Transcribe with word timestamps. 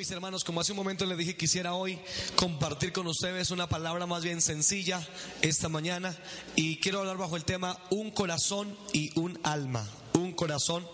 mis 0.00 0.10
hermanos, 0.12 0.44
como 0.44 0.62
hace 0.62 0.72
un 0.72 0.76
momento 0.76 1.04
les 1.04 1.18
dije, 1.18 1.36
quisiera 1.36 1.74
hoy 1.74 1.98
compartir 2.34 2.90
con 2.90 3.06
ustedes 3.06 3.50
una 3.50 3.68
palabra 3.68 4.06
más 4.06 4.24
bien 4.24 4.40
sencilla 4.40 5.06
esta 5.42 5.68
mañana 5.68 6.16
y 6.56 6.78
quiero 6.78 7.00
hablar 7.00 7.18
bajo 7.18 7.36
el 7.36 7.44
tema 7.44 7.76
un 7.90 8.10
corazón 8.10 8.74
y 8.94 9.12
un 9.20 9.38
alma. 9.42 9.86
Un 10.14 10.32
corazón 10.32 10.88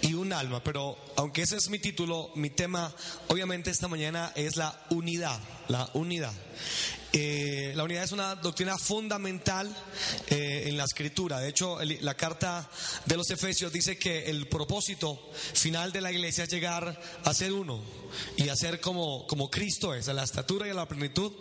y 0.00 0.14
un 0.14 0.32
alma. 0.32 0.64
Pero 0.64 0.96
aunque 1.16 1.42
ese 1.42 1.56
es 1.56 1.68
mi 1.68 1.78
título, 1.78 2.30
mi 2.34 2.48
tema 2.48 2.94
obviamente 3.28 3.70
esta 3.70 3.88
mañana 3.88 4.32
es 4.36 4.56
la 4.56 4.86
unidad. 4.88 5.38
La 5.68 5.90
unidad. 5.92 6.32
Eh, 7.12 7.72
la 7.74 7.84
unidad 7.84 8.04
es 8.04 8.12
una 8.12 8.34
doctrina 8.34 8.76
fundamental 8.78 9.74
eh, 10.28 10.64
en 10.66 10.76
la 10.76 10.84
escritura. 10.84 11.40
De 11.40 11.48
hecho, 11.48 11.78
la 11.82 12.14
carta 12.14 12.68
de 13.04 13.16
los 13.16 13.30
Efesios 13.30 13.72
dice 13.72 13.98
que 13.98 14.26
el 14.26 14.48
propósito 14.48 15.30
final 15.54 15.92
de 15.92 16.00
la 16.00 16.12
iglesia 16.12 16.44
es 16.44 16.50
llegar 16.50 17.00
a 17.24 17.34
ser 17.34 17.52
uno 17.52 17.82
y 18.36 18.48
a 18.48 18.56
ser 18.56 18.80
como, 18.80 19.26
como 19.26 19.50
Cristo 19.50 19.94
es, 19.94 20.08
a 20.08 20.12
la 20.12 20.24
estatura 20.24 20.66
y 20.66 20.70
a 20.70 20.74
la 20.74 20.88
plenitud 20.88 21.32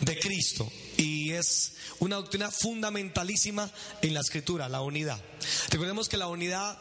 de 0.00 0.18
Cristo. 0.18 0.70
Y 0.96 1.32
es 1.32 1.72
una 1.98 2.16
doctrina 2.16 2.50
fundamentalísima 2.50 3.70
en 4.02 4.14
la 4.14 4.20
escritura, 4.20 4.68
la 4.68 4.82
unidad. 4.82 5.20
Recordemos 5.70 6.08
que 6.08 6.16
la 6.16 6.28
unidad 6.28 6.78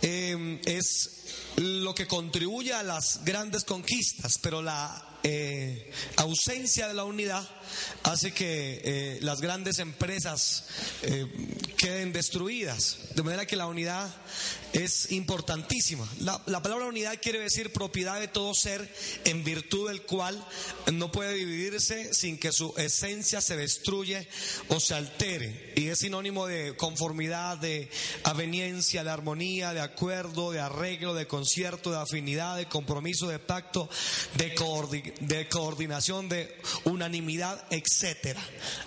eh, 0.00 0.60
es 0.64 1.10
lo 1.56 1.94
que 1.94 2.06
contribuye 2.06 2.72
a 2.72 2.82
las 2.82 3.24
grandes 3.24 3.64
conquistas, 3.64 4.38
pero 4.38 4.62
la 4.62 5.11
eh, 5.24 5.90
ausencia 6.16 6.88
de 6.88 6.94
la 6.94 7.04
unidad 7.04 7.48
hace 8.02 8.32
que 8.32 8.80
eh, 8.84 9.18
las 9.22 9.40
grandes 9.40 9.78
empresas 9.78 10.64
eh, 11.02 11.26
queden 11.76 12.12
destruidas. 12.12 12.98
De 13.14 13.22
manera 13.22 13.46
que 13.46 13.56
la 13.56 13.66
unidad 13.66 14.12
es 14.72 15.12
importantísima. 15.12 16.08
La, 16.20 16.42
la, 16.46 16.62
palabra 16.62 16.86
unidad 16.86 17.18
quiere 17.20 17.40
decir 17.40 17.72
propiedad 17.72 18.18
de 18.20 18.28
todo 18.28 18.54
ser 18.54 18.92
en 19.24 19.44
virtud 19.44 19.88
del 19.88 20.02
cual 20.02 20.42
no 20.92 21.12
puede 21.12 21.34
dividirse 21.34 22.14
sin 22.14 22.38
que 22.38 22.52
su 22.52 22.72
esencia 22.76 23.40
se 23.40 23.56
destruye 23.56 24.26
o 24.68 24.80
se 24.80 24.94
altere. 24.94 25.72
Y 25.76 25.88
es 25.88 26.00
sinónimo 26.00 26.46
de 26.46 26.76
conformidad, 26.76 27.58
de 27.58 27.90
aveniencia, 28.24 29.04
de 29.04 29.10
armonía, 29.10 29.72
de 29.72 29.80
acuerdo, 29.80 30.50
de 30.50 30.60
arreglo, 30.60 31.14
de 31.14 31.26
concierto, 31.26 31.90
de 31.90 31.98
afinidad, 31.98 32.56
de 32.56 32.66
compromiso, 32.66 33.28
de 33.28 33.38
pacto, 33.38 33.88
de, 34.36 34.54
de 35.20 35.48
coordinación, 35.48 36.28
de 36.28 36.54
unanimidad, 36.84 37.64
etcétera. 37.70 38.40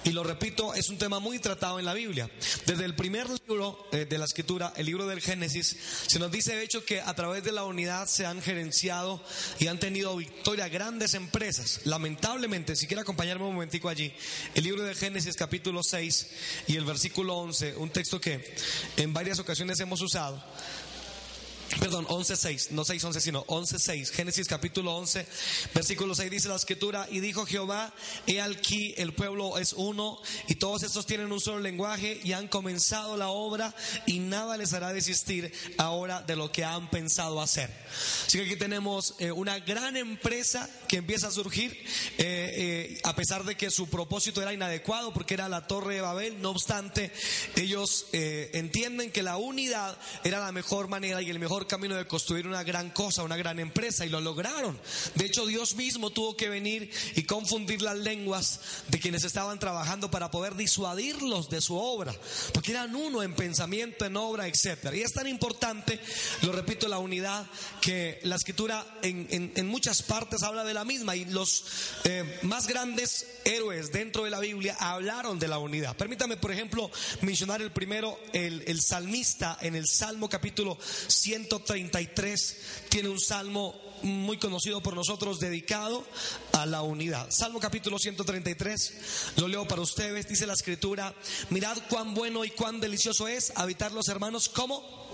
Y 0.03 0.11
lo 0.11 0.23
repito, 0.23 0.73
es 0.73 0.89
un 0.89 0.97
tema 0.97 1.19
muy 1.19 1.39
tratado 1.39 1.79
en 1.79 1.85
la 1.85 1.93
Biblia. 1.93 2.29
Desde 2.65 2.85
el 2.85 2.95
primer 2.95 3.27
libro 3.47 3.87
eh, 3.91 4.05
de 4.05 4.17
la 4.17 4.25
escritura, 4.25 4.73
el 4.75 4.85
libro 4.85 5.07
del 5.07 5.21
Génesis, 5.21 5.75
se 6.07 6.19
nos 6.19 6.31
dice 6.31 6.55
de 6.55 6.63
hecho 6.63 6.83
que 6.83 7.01
a 7.01 7.13
través 7.13 7.43
de 7.43 7.51
la 7.51 7.63
unidad 7.63 8.07
se 8.07 8.25
han 8.25 8.41
gerenciado 8.41 9.23
y 9.59 9.67
han 9.67 9.79
tenido 9.79 10.15
victoria 10.15 10.67
grandes 10.67 11.13
empresas. 11.13 11.81
Lamentablemente, 11.85 12.75
si 12.75 12.87
quiere 12.87 13.01
acompañarme 13.01 13.45
un 13.45 13.53
momentico 13.53 13.89
allí, 13.89 14.13
el 14.53 14.63
libro 14.63 14.83
de 14.83 14.95
Génesis 14.95 15.35
capítulo 15.35 15.83
6 15.83 16.27
y 16.67 16.75
el 16.75 16.85
versículo 16.85 17.37
11, 17.37 17.75
un 17.77 17.89
texto 17.89 18.19
que 18.19 18.55
en 18.97 19.13
varias 19.13 19.39
ocasiones 19.39 19.79
hemos 19.79 20.01
usado. 20.01 20.43
Perdón, 21.79 22.05
11.6, 22.07 22.69
no 22.71 22.85
6.11, 22.85 23.19
sino 23.19 23.45
11.6. 23.47 24.11
Génesis 24.11 24.47
capítulo 24.47 24.95
11, 24.97 25.25
versículo 25.73 26.13
6 26.13 26.31
dice 26.31 26.47
la 26.47 26.55
escritura, 26.55 27.07
y 27.09 27.19
dijo 27.19 27.45
Jehová, 27.45 27.93
he 28.27 28.39
aquí 28.39 28.93
el 28.97 29.13
pueblo 29.13 29.57
es 29.57 29.73
uno, 29.73 30.19
y 30.47 30.55
todos 30.55 30.83
estos 30.83 31.05
tienen 31.05 31.31
un 31.31 31.41
solo 31.41 31.59
lenguaje, 31.59 32.21
y 32.23 32.33
han 32.33 32.47
comenzado 32.47 33.17
la 33.17 33.29
obra, 33.29 33.75
y 34.05 34.19
nada 34.19 34.57
les 34.57 34.73
hará 34.73 34.93
desistir 34.93 35.51
ahora 35.77 36.21
de 36.21 36.35
lo 36.35 36.51
que 36.51 36.63
han 36.63 36.89
pensado 36.89 37.41
hacer. 37.41 37.71
Así 38.25 38.37
que 38.37 38.45
aquí 38.45 38.55
tenemos 38.55 39.15
eh, 39.19 39.31
una 39.31 39.59
gran 39.59 39.97
empresa 39.97 40.69
que 40.87 40.97
empieza 40.97 41.27
a 41.27 41.31
surgir, 41.31 41.71
eh, 42.17 42.95
eh, 42.97 42.99
a 43.03 43.15
pesar 43.15 43.43
de 43.43 43.55
que 43.55 43.71
su 43.71 43.89
propósito 43.89 44.41
era 44.41 44.53
inadecuado, 44.53 45.13
porque 45.13 45.33
era 45.33 45.49
la 45.49 45.67
torre 45.67 45.95
de 45.95 46.01
Babel, 46.01 46.41
no 46.41 46.51
obstante, 46.51 47.11
ellos 47.55 48.05
entienden 48.11 49.11
que 49.11 49.23
la 49.23 49.37
unidad 49.37 49.97
era 50.23 50.39
la 50.39 50.51
mejor 50.51 50.87
manera 50.87 51.21
y 51.21 51.29
el 51.29 51.39
mejor 51.39 51.54
camino 51.63 51.95
de 51.95 52.05
construir 52.05 52.47
una 52.47 52.63
gran 52.63 52.89
cosa, 52.89 53.23
una 53.23 53.37
gran 53.37 53.59
empresa, 53.59 54.05
y 54.05 54.09
lo 54.09 54.19
lograron. 54.19 54.79
De 55.15 55.25
hecho, 55.25 55.45
Dios 55.45 55.75
mismo 55.75 56.09
tuvo 56.09 56.35
que 56.35 56.49
venir 56.49 56.91
y 57.15 57.23
confundir 57.23 57.81
las 57.81 57.97
lenguas 57.97 58.59
de 58.89 58.99
quienes 58.99 59.23
estaban 59.23 59.57
trabajando 59.59 60.11
para 60.11 60.29
poder 60.31 60.55
disuadirlos 60.55 61.49
de 61.49 61.61
su 61.61 61.77
obra, 61.77 62.13
porque 62.53 62.71
eran 62.71 62.95
uno 62.95 63.23
en 63.23 63.33
pensamiento, 63.33 64.05
en 64.05 64.17
obra, 64.17 64.47
etcétera. 64.47 64.95
Y 64.95 65.01
es 65.01 65.13
tan 65.13 65.27
importante, 65.27 65.99
lo 66.41 66.51
repito, 66.51 66.87
la 66.87 66.99
unidad 66.99 67.45
que 67.81 68.19
la 68.23 68.35
escritura 68.35 68.85
en, 69.01 69.67
muchas 69.67 70.03
partes 70.03 70.43
habla 70.43 70.63
de 70.63 70.73
la 70.73 70.85
misma 70.85 71.15
y 71.15 71.25
los 71.25 71.65
eh, 72.03 72.39
más 72.43 72.67
grandes 72.67 73.27
héroes 73.45 73.91
dentro 73.91 74.23
de 74.23 74.29
la 74.29 74.39
Biblia 74.39 74.75
hablaron 74.79 75.39
de 75.39 75.47
la 75.47 75.57
unidad. 75.57 75.95
Permítame, 75.95 76.37
por 76.37 76.51
ejemplo, 76.51 76.91
mencionar 77.21 77.61
el 77.61 77.71
primero, 77.71 78.19
el, 78.33 78.63
el 78.67 78.81
salmista 78.81 79.57
en 79.61 79.75
el 79.75 79.87
Salmo 79.87 80.29
capítulo 80.29 80.77
100 81.07 81.44
133 81.45 82.57
tiene 82.89 83.09
un 83.09 83.19
salmo 83.19 83.75
muy 84.01 84.37
conocido 84.37 84.81
por 84.81 84.95
nosotros 84.95 85.39
dedicado 85.39 86.03
a 86.53 86.65
la 86.65 86.81
unidad. 86.81 87.27
Salmo 87.29 87.59
capítulo 87.59 87.99
133, 87.99 89.33
lo 89.37 89.47
leo 89.47 89.67
para 89.67 89.81
ustedes, 89.81 90.27
dice 90.27 90.47
la 90.47 90.53
escritura, 90.53 91.13
mirad 91.49 91.77
cuán 91.89 92.13
bueno 92.13 92.45
y 92.45 92.49
cuán 92.49 92.79
delicioso 92.79 93.27
es 93.27 93.53
habitar 93.55 93.91
los 93.91 94.07
hermanos 94.07 94.49
como 94.49 95.04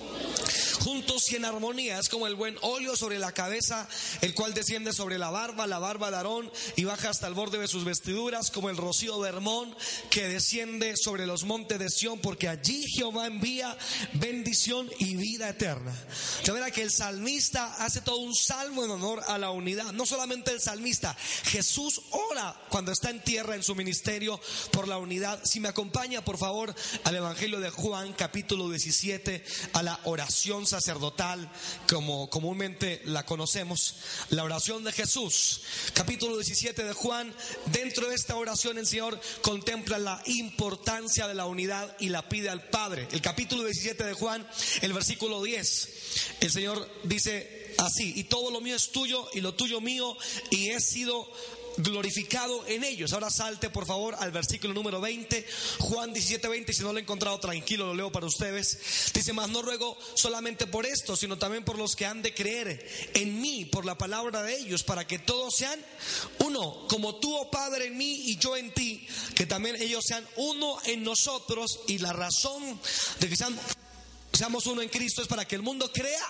juntos 0.82 1.32
y 1.32 1.36
en 1.36 1.46
armonía. 1.46 2.00
Es 2.00 2.10
como 2.10 2.28
el 2.28 2.36
buen 2.36 2.58
óleo 2.62 2.96
sobre 2.96 3.20
la 3.20 3.32
cabeza, 3.32 3.88
el 4.22 4.34
cual 4.34 4.54
desciende 4.54 4.94
sobre 4.94 5.18
la 5.18 5.30
barba, 5.30 5.68
la 5.68 5.80
barba 5.80 6.10
de 6.10 6.18
Aarón, 6.18 6.52
y 6.76 6.84
baja 6.84 7.10
hasta 7.10 7.28
el 7.28 7.34
borde 7.34 7.60
de 7.60 7.68
sus 7.68 7.84
vestiduras, 7.84 8.52
como 8.52 8.70
el 8.70 8.78
rocío 8.78 9.22
de 9.22 9.30
Hermón, 9.30 9.76
que 10.10 10.28
desciende 10.28 10.98
sobre 10.98 11.26
los 11.26 11.44
montes 11.44 11.80
de 11.80 11.90
Sión, 11.90 12.20
porque 12.20 12.50
allí 12.50 12.88
Jehová 12.90 13.28
envía 13.28 13.78
bendición 14.14 14.90
y 15.00 15.16
vida 15.16 15.50
eterna. 15.50 15.94
De 16.46 16.52
manera 16.52 16.72
que 16.72 16.82
el 16.82 16.92
salmista 16.92 17.76
hace 17.76 18.02
todo 18.02 18.18
un 18.18 18.36
salmo 18.36 18.84
en 18.84 18.92
honor 18.92 19.22
a 19.28 19.38
la 19.38 19.52
unidad. 19.52 19.92
No 19.94 20.06
solamente 20.06 20.52
el 20.52 20.62
salmista, 20.62 21.16
Jesús 21.44 22.02
ora 22.12 22.60
cuando 22.70 22.92
está 22.92 23.10
en 23.10 23.24
tierra 23.24 23.56
en 23.56 23.64
su 23.64 23.76
ministerio 23.76 24.40
por 24.72 24.88
la 24.88 24.98
unidad. 24.98 25.40
Si 25.44 25.60
me 25.60 25.70
acompaña, 25.70 26.24
por 26.24 26.38
favor, 26.38 26.74
al 27.04 27.16
Evangelio 27.16 27.60
de 27.60 27.70
Juan, 27.70 28.14
capítulo 28.14 28.70
17, 28.70 29.44
a 29.74 29.84
la 29.84 30.00
oración 30.06 30.66
sacerdotal, 30.66 31.52
como 31.90 32.30
comúnmente 32.30 33.02
la 33.06 33.26
conocemos, 33.26 33.96
la 34.30 34.44
oración 34.44 34.84
de 34.84 34.92
Jesús, 34.92 35.62
capítulo 35.94 36.38
17 36.38 36.84
de 36.84 36.94
Juan, 36.94 37.34
dentro 37.68 38.10
de 38.10 38.16
esta 38.16 38.36
oración 38.36 38.78
el 38.78 38.88
Señor 38.88 39.20
contempla 39.42 39.98
la 40.00 40.22
importancia 40.26 41.28
de 41.28 41.34
la 41.34 41.46
unidad 41.46 41.96
y 42.00 42.10
la 42.10 42.28
pide 42.30 42.50
al 42.50 42.70
Padre. 42.70 43.08
El 43.12 43.22
capítulo 43.22 43.64
17 43.64 44.04
de 44.04 44.14
Juan, 44.14 44.48
el 44.82 44.94
versículo 44.94 45.42
10, 45.44 45.90
el 46.42 46.52
Señor 46.52 46.90
dice 47.04 47.76
así, 47.78 48.14
y 48.16 48.26
todo 48.26 48.52
lo 48.52 48.62
mío 48.62 48.76
es 48.76 48.92
tuyo 48.92 49.28
y 49.34 49.42
lo 49.42 49.54
tuyo 49.56 49.82
mío, 49.82 50.18
y 50.50 50.70
he 50.70 50.80
sido 50.80 51.32
glorificado 51.78 52.66
en 52.68 52.84
ellos. 52.84 53.14
Ahora 53.14 53.30
salte 53.30 53.70
por 53.70 53.86
favor 53.86 54.16
al 54.20 54.32
versículo 54.32 54.74
número 54.74 55.02
20, 55.02 55.46
Juan 55.80 56.14
17, 56.14 56.48
20, 56.48 56.74
si 56.74 56.84
no 56.84 56.92
lo 56.92 57.00
he 57.00 57.02
encontrado 57.02 57.40
tranquilo, 57.40 57.88
lo 57.88 57.94
leo 57.94 58.12
para 58.12 58.26
ustedes. 58.26 59.12
Dice, 59.14 59.34
más 59.34 59.50
no 59.50 59.62
ruego 59.62 59.98
solamente 60.16 60.68
por 60.68 60.86
esto, 60.86 61.16
sino 61.16 61.38
también 61.38 61.64
por 61.64 61.78
los 61.78 61.96
que 61.96 62.06
han 62.06 62.22
de 62.22 62.34
creer 62.34 63.12
en 63.14 63.42
mí, 63.42 63.66
por 63.66 63.86
la 63.86 63.98
palabra 63.98 64.44
de 64.44 64.58
ellos, 64.58 64.84
para 64.84 65.06
que 65.06 65.20
todos 65.20 65.56
sean 65.56 65.80
uno, 66.40 66.88
como 66.88 67.16
tú, 67.16 67.36
oh 67.36 67.50
Padre, 67.50 67.88
en 67.88 67.98
mí 67.98 68.24
y 68.26 68.38
yo 68.38 68.56
en 68.58 68.74
ti, 68.74 69.06
que 69.36 69.46
también 69.46 69.76
ellos 69.76 70.03
sean 70.06 70.26
uno 70.36 70.78
en 70.86 71.03
nosotros. 71.03 71.82
Y 71.88 72.00
la 72.00 72.14
razón 72.14 72.79
de 73.20 73.29
que 73.29 73.35
seamos 74.32 74.66
uno 74.66 74.82
en 74.82 74.90
Cristo 74.90 75.22
es 75.22 75.28
para 75.28 75.46
que 75.46 75.56
el 75.56 75.62
mundo 75.62 75.91
crea 75.91 76.26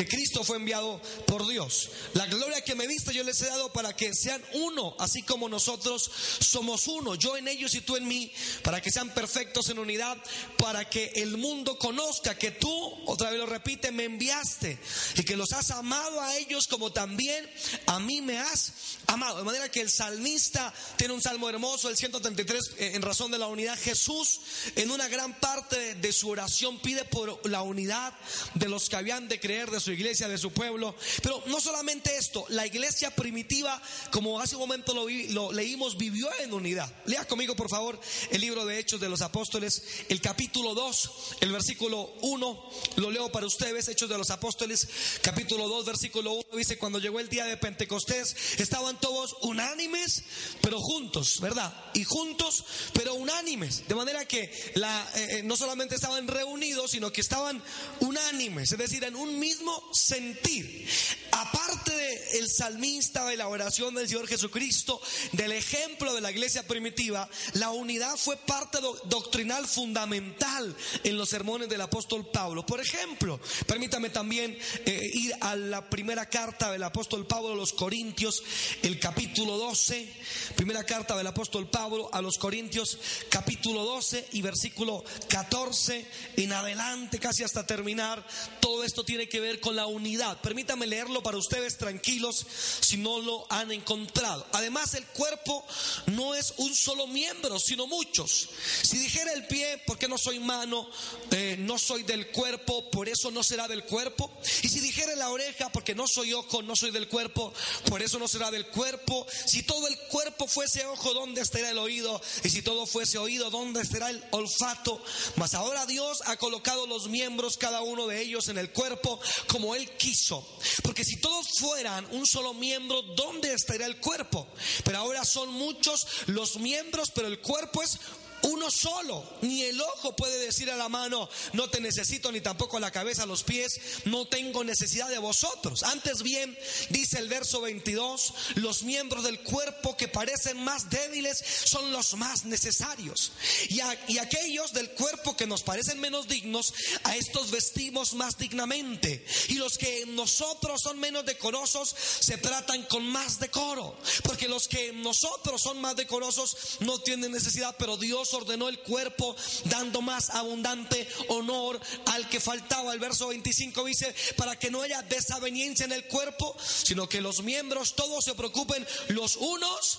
que 0.00 0.08
Cristo 0.08 0.44
fue 0.44 0.56
enviado 0.56 0.98
por 1.26 1.46
Dios. 1.46 1.90
La 2.14 2.24
gloria 2.24 2.64
que 2.64 2.74
me 2.74 2.86
diste 2.86 3.12
yo 3.12 3.22
les 3.22 3.42
he 3.42 3.46
dado 3.46 3.70
para 3.70 3.94
que 3.94 4.14
sean 4.14 4.42
uno, 4.54 4.94
así 4.98 5.22
como 5.22 5.46
nosotros 5.46 6.10
somos 6.38 6.88
uno, 6.88 7.16
yo 7.16 7.36
en 7.36 7.48
ellos 7.48 7.74
y 7.74 7.82
tú 7.82 7.96
en 7.96 8.08
mí, 8.08 8.32
para 8.62 8.80
que 8.80 8.90
sean 8.90 9.12
perfectos 9.12 9.68
en 9.68 9.78
unidad, 9.78 10.16
para 10.56 10.88
que 10.88 11.12
el 11.16 11.36
mundo 11.36 11.78
conozca 11.78 12.38
que 12.38 12.50
tú, 12.50 12.72
otra 13.04 13.28
vez 13.28 13.38
lo 13.38 13.44
repite, 13.44 13.92
me 13.92 14.04
enviaste 14.04 14.78
y 15.16 15.22
que 15.22 15.36
los 15.36 15.52
has 15.52 15.70
amado 15.70 16.18
a 16.22 16.34
ellos 16.38 16.66
como 16.66 16.92
también 16.92 17.46
a 17.84 17.98
mí 17.98 18.22
me 18.22 18.38
has 18.38 18.72
amado. 19.06 19.36
De 19.36 19.44
manera 19.44 19.70
que 19.70 19.82
el 19.82 19.90
salmista 19.90 20.72
tiene 20.96 21.12
un 21.12 21.20
salmo 21.20 21.50
hermoso, 21.50 21.90
el 21.90 21.98
133, 21.98 22.70
eh, 22.78 22.92
en 22.94 23.02
razón 23.02 23.30
de 23.30 23.38
la 23.38 23.48
unidad. 23.48 23.78
Jesús, 23.78 24.40
en 24.76 24.90
una 24.90 25.08
gran 25.08 25.38
parte 25.38 25.96
de 25.96 26.12
su 26.14 26.30
oración, 26.30 26.80
pide 26.80 27.04
por 27.04 27.46
la 27.46 27.60
unidad 27.60 28.14
de 28.54 28.68
los 28.68 28.88
que 28.88 28.96
habían 28.96 29.28
de 29.28 29.38
creer 29.38 29.70
de 29.70 29.80
de 29.89 29.89
iglesia, 29.92 30.28
de 30.28 30.38
su 30.38 30.52
pueblo. 30.52 30.94
Pero 31.22 31.42
no 31.46 31.60
solamente 31.60 32.16
esto, 32.16 32.44
la 32.48 32.66
iglesia 32.66 33.14
primitiva, 33.14 33.80
como 34.10 34.40
hace 34.40 34.56
un 34.56 34.62
momento 34.62 34.94
lo, 34.94 35.08
lo 35.08 35.52
leímos, 35.52 35.96
vivió 35.96 36.28
en 36.40 36.52
unidad. 36.52 36.92
Lea 37.06 37.26
conmigo, 37.26 37.56
por 37.56 37.68
favor, 37.68 37.98
el 38.30 38.40
libro 38.40 38.64
de 38.64 38.78
Hechos 38.78 39.00
de 39.00 39.08
los 39.08 39.22
Apóstoles, 39.22 39.82
el 40.08 40.20
capítulo 40.20 40.74
2, 40.74 41.10
el 41.40 41.52
versículo 41.52 42.12
1, 42.22 42.70
lo 42.96 43.10
leo 43.10 43.30
para 43.30 43.46
ustedes, 43.46 43.88
Hechos 43.88 44.08
de 44.08 44.18
los 44.18 44.30
Apóstoles, 44.30 44.88
capítulo 45.22 45.68
2, 45.68 45.84
versículo 45.84 46.32
1, 46.32 46.44
dice, 46.56 46.78
cuando 46.78 46.98
llegó 46.98 47.20
el 47.20 47.28
día 47.28 47.44
de 47.44 47.56
Pentecostés, 47.56 48.36
estaban 48.58 48.98
todos 49.00 49.36
unánimes, 49.42 50.22
pero 50.60 50.80
juntos, 50.80 51.40
¿verdad? 51.40 51.72
Y 51.94 52.04
juntos, 52.04 52.64
pero 52.92 53.14
unánimes. 53.14 53.86
De 53.88 53.94
manera 53.94 54.24
que 54.26 54.44
eh, 54.44 54.72
eh, 55.14 55.42
no 55.44 55.56
solamente 55.56 55.94
estaban 55.94 56.26
reunidos, 56.28 56.92
sino 56.92 57.12
que 57.12 57.20
estaban 57.20 57.62
unánimes, 58.00 58.72
es 58.72 58.78
decir, 58.78 59.04
en 59.04 59.16
un 59.16 59.38
mismo 59.38 59.69
sentir. 59.92 60.88
Aparte 61.32 61.92
del 62.32 62.48
salmista, 62.48 63.26
de 63.26 63.36
la 63.36 63.48
oración 63.48 63.94
del 63.94 64.08
Señor 64.08 64.26
Jesucristo, 64.26 65.00
del 65.32 65.52
ejemplo 65.52 66.14
de 66.14 66.20
la 66.20 66.30
iglesia 66.30 66.66
primitiva, 66.66 67.28
la 67.54 67.70
unidad 67.70 68.16
fue 68.16 68.36
parte 68.36 68.78
doctrinal 69.04 69.66
fundamental 69.66 70.74
en 71.04 71.16
los 71.16 71.28
sermones 71.28 71.68
del 71.68 71.80
apóstol 71.80 72.26
Pablo. 72.30 72.66
Por 72.66 72.80
ejemplo, 72.80 73.40
permítame 73.66 74.10
también 74.10 74.58
eh, 74.84 75.10
ir 75.14 75.34
a 75.40 75.56
la 75.56 75.88
primera 75.88 76.28
carta 76.28 76.70
del 76.72 76.82
apóstol 76.82 77.26
Pablo 77.26 77.52
a 77.52 77.56
los 77.56 77.72
Corintios, 77.72 78.42
el 78.82 78.98
capítulo 78.98 79.56
12, 79.56 80.12
primera 80.56 80.84
carta 80.84 81.16
del 81.16 81.26
apóstol 81.26 81.68
Pablo 81.68 82.10
a 82.12 82.20
los 82.20 82.38
Corintios, 82.38 82.98
capítulo 83.28 83.84
12 83.84 84.28
y 84.32 84.42
versículo 84.42 85.04
14 85.28 86.06
en 86.36 86.52
adelante, 86.52 87.18
casi 87.18 87.42
hasta 87.42 87.66
terminar. 87.66 88.26
Todo 88.60 88.84
esto 88.84 89.04
tiene 89.04 89.28
que 89.28 89.40
ver 89.40 89.59
con 89.60 89.76
la 89.76 89.86
unidad. 89.86 90.40
Permítame 90.40 90.86
leerlo 90.86 91.22
para 91.22 91.38
ustedes 91.38 91.78
tranquilos 91.78 92.46
si 92.80 92.96
no 92.96 93.20
lo 93.20 93.46
han 93.50 93.70
encontrado. 93.72 94.46
Además, 94.52 94.94
el 94.94 95.06
cuerpo 95.06 95.64
no 96.06 96.34
es 96.34 96.54
un 96.56 96.74
solo 96.74 97.06
miembro, 97.06 97.58
sino 97.58 97.86
muchos. 97.86 98.48
Si 98.82 98.98
dijera 98.98 99.32
el 99.32 99.46
pie, 99.46 99.82
porque 99.86 100.08
no 100.08 100.18
soy 100.18 100.38
mano, 100.38 100.88
eh, 101.30 101.56
no 101.58 101.78
soy 101.78 102.02
del 102.02 102.30
cuerpo, 102.30 102.90
por 102.90 103.08
eso 103.08 103.30
no 103.30 103.42
será 103.42 103.68
del 103.68 103.84
cuerpo. 103.84 104.30
Y 104.62 104.68
si 104.68 104.80
dijera 104.80 105.14
la 105.16 105.30
oreja, 105.30 105.70
porque 105.70 105.94
no 105.94 106.06
soy 106.06 106.32
ojo, 106.32 106.62
no 106.62 106.76
soy 106.76 106.90
del 106.90 107.08
cuerpo, 107.08 107.52
por 107.88 108.02
eso 108.02 108.18
no 108.18 108.28
será 108.28 108.50
del 108.50 108.66
cuerpo. 108.66 109.26
Si 109.46 109.62
todo 109.62 109.86
el 109.88 109.98
cuerpo 110.08 110.46
fuese 110.46 110.84
ojo, 110.86 111.14
¿dónde 111.14 111.40
estaría 111.40 111.70
el 111.70 111.78
oído? 111.78 112.20
Y 112.44 112.50
si 112.50 112.62
todo 112.62 112.86
fuese 112.86 113.18
oído, 113.18 113.50
¿dónde 113.50 113.82
estará 113.82 114.10
el 114.10 114.22
olfato? 114.30 115.02
Mas 115.36 115.54
ahora 115.54 115.86
Dios 115.86 116.22
ha 116.26 116.36
colocado 116.36 116.86
los 116.86 117.08
miembros, 117.08 117.56
cada 117.56 117.82
uno 117.82 118.06
de 118.06 118.20
ellos, 118.20 118.48
en 118.48 118.58
el 118.58 118.70
cuerpo 118.70 119.20
como 119.50 119.74
Él 119.74 119.90
quiso. 119.96 120.46
Porque 120.82 121.04
si 121.04 121.16
todos 121.16 121.58
fueran 121.58 122.06
un 122.12 122.24
solo 122.24 122.54
miembro, 122.54 123.02
¿dónde 123.02 123.52
estaría 123.52 123.86
el 123.86 123.98
cuerpo? 123.98 124.46
Pero 124.84 124.98
ahora 124.98 125.24
son 125.24 125.50
muchos 125.50 126.06
los 126.26 126.56
miembros, 126.58 127.10
pero 127.10 127.26
el 127.26 127.40
cuerpo 127.40 127.82
es 127.82 127.98
uno 128.42 128.70
solo. 128.70 129.24
Ni 129.42 129.62
el 129.62 129.80
ojo 129.80 130.14
puede 130.16 130.38
decir 130.38 130.70
a 130.70 130.76
la 130.76 130.88
mano, 130.88 131.28
no 131.52 131.68
te 131.68 131.80
necesito, 131.80 132.32
ni 132.32 132.40
tampoco 132.40 132.76
a 132.76 132.80
la 132.80 132.90
cabeza, 132.90 133.24
a 133.24 133.26
los 133.26 133.42
pies, 133.42 133.80
no 134.04 134.26
tengo 134.26 134.64
necesidad 134.64 135.08
de 135.08 135.18
vosotros. 135.18 135.82
Antes 135.82 136.22
bien, 136.22 136.56
dice 136.90 137.18
el 137.18 137.28
verso 137.28 137.60
22, 137.60 138.34
los 138.56 138.82
miembros 138.82 139.24
del 139.24 139.40
cuerpo 139.40 139.96
que 139.96 140.08
parecen 140.08 140.62
más 140.62 140.90
débiles 140.90 141.42
son 141.64 141.92
los 141.92 142.14
más 142.14 142.44
necesarios. 142.44 143.32
Y, 143.68 143.80
y 144.08 144.18
aquellos 144.18 144.72
del 144.72 144.90
cuerpo 144.90 145.36
que 145.36 145.46
nos 145.46 145.62
parecen 145.62 146.00
menos 146.00 146.28
dignos, 146.28 146.72
a 147.04 147.16
estos 147.16 147.50
vestimos 147.50 148.14
más 148.14 148.38
dignamente. 148.38 149.24
Y 149.48 149.54
los 149.54 149.78
que 149.78 150.06
nosotros 150.06 150.80
son 150.82 150.98
menos 150.98 151.24
decorosos, 151.24 151.94
se 152.20 152.38
tratan 152.38 152.84
con 152.84 153.06
más 153.06 153.38
decoro. 153.38 153.96
Porque 154.22 154.48
los 154.48 154.68
que 154.68 154.92
nosotros 154.92 155.60
son 155.62 155.80
más 155.80 155.96
decorosos 155.96 156.56
no 156.80 157.00
tienen 157.00 157.32
necesidad, 157.32 157.76
pero 157.78 157.96
Dios 157.96 158.29
ordenó 158.34 158.68
el 158.68 158.80
cuerpo 158.80 159.34
dando 159.64 160.02
más 160.02 160.30
abundante 160.30 161.08
honor 161.28 161.80
al 162.06 162.28
que 162.28 162.40
faltaba. 162.40 162.92
El 162.92 163.00
verso 163.00 163.28
25 163.28 163.84
dice, 163.84 164.14
para 164.36 164.58
que 164.58 164.70
no 164.70 164.82
haya 164.82 165.02
desaveniencia 165.02 165.84
en 165.84 165.92
el 165.92 166.06
cuerpo, 166.06 166.56
sino 166.60 167.08
que 167.08 167.20
los 167.20 167.42
miembros 167.42 167.94
todos 167.94 168.24
se 168.24 168.34
preocupen 168.34 168.86
los 169.08 169.36
unos 169.36 169.98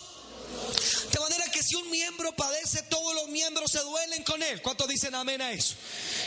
de 1.11 1.19
manera 1.19 1.45
que 1.51 1.63
si 1.63 1.75
un 1.75 1.89
miembro 1.89 2.33
padece, 2.35 2.83
todos 2.83 3.13
los 3.15 3.27
miembros 3.29 3.71
se 3.71 3.79
duelen 3.79 4.23
con 4.23 4.41
él. 4.41 4.61
¿Cuántos 4.61 4.87
dicen 4.87 5.15
amén 5.15 5.41
a 5.41 5.51
eso? 5.51 5.75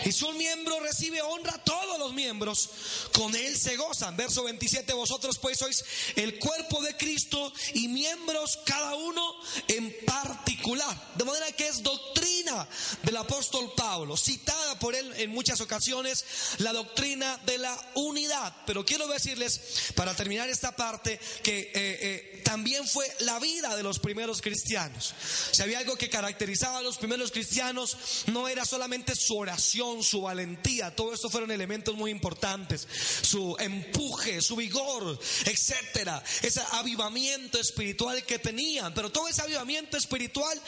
Y 0.04 0.12
si 0.12 0.24
un 0.24 0.36
miembro 0.36 0.80
recibe 0.80 1.22
honra, 1.22 1.62
todos 1.64 1.98
los 1.98 2.12
miembros 2.12 2.70
con 3.12 3.34
él 3.34 3.56
se 3.56 3.76
gozan. 3.76 4.16
Verso 4.16 4.44
27, 4.44 4.92
vosotros 4.92 5.38
pues 5.38 5.58
sois 5.58 5.84
el 6.16 6.38
cuerpo 6.38 6.82
de 6.82 6.96
Cristo 6.96 7.52
y 7.74 7.88
miembros 7.88 8.58
cada 8.64 8.94
uno 8.96 9.34
en 9.68 9.94
particular. 10.04 11.14
De 11.14 11.24
manera 11.24 11.50
que 11.52 11.68
es 11.68 11.82
doctrina 11.82 12.68
del 13.02 13.16
apóstol 13.16 13.72
Pablo, 13.76 14.16
citada 14.16 14.78
por 14.78 14.94
él 14.94 15.12
en 15.16 15.30
muchas 15.30 15.60
ocasiones, 15.60 16.24
la 16.58 16.72
doctrina 16.72 17.38
de 17.46 17.58
la 17.58 17.92
unidad. 17.94 18.54
Pero 18.66 18.84
quiero 18.84 19.06
decirles, 19.08 19.60
para 19.94 20.14
terminar 20.14 20.48
esta 20.48 20.76
parte, 20.76 21.18
que 21.42 21.60
eh, 21.60 21.72
eh, 21.74 22.42
también 22.44 22.86
fue 22.86 23.10
la 23.20 23.38
vida 23.38 23.76
de 23.76 23.82
los 23.82 23.98
primeros 23.98 24.13
primeros 24.14 24.40
cristianos. 24.40 25.12
Si 25.50 25.60
había 25.60 25.80
algo 25.80 25.96
que 25.96 26.08
caracterizaba 26.08 26.78
a 26.78 26.82
los 26.82 26.98
primeros 26.98 27.32
cristianos, 27.32 27.96
no 28.26 28.46
era 28.46 28.64
solamente 28.64 29.16
su 29.16 29.36
oración, 29.36 30.04
su 30.04 30.20
valentía, 30.20 30.94
todo 30.94 31.12
esto 31.12 31.28
fueron 31.28 31.50
elementos 31.50 31.96
muy 31.96 32.12
importantes, 32.12 32.86
su 33.22 33.56
empuje, 33.58 34.40
su 34.40 34.54
vigor, 34.54 35.18
etcétera, 35.46 36.22
ese 36.42 36.62
avivamiento 36.70 37.58
espiritual 37.58 38.24
que 38.24 38.38
tenían, 38.38 38.94
pero 38.94 39.10
todo 39.10 39.26
ese 39.26 39.42
avivamiento 39.42 39.96
espiritual 39.96 40.62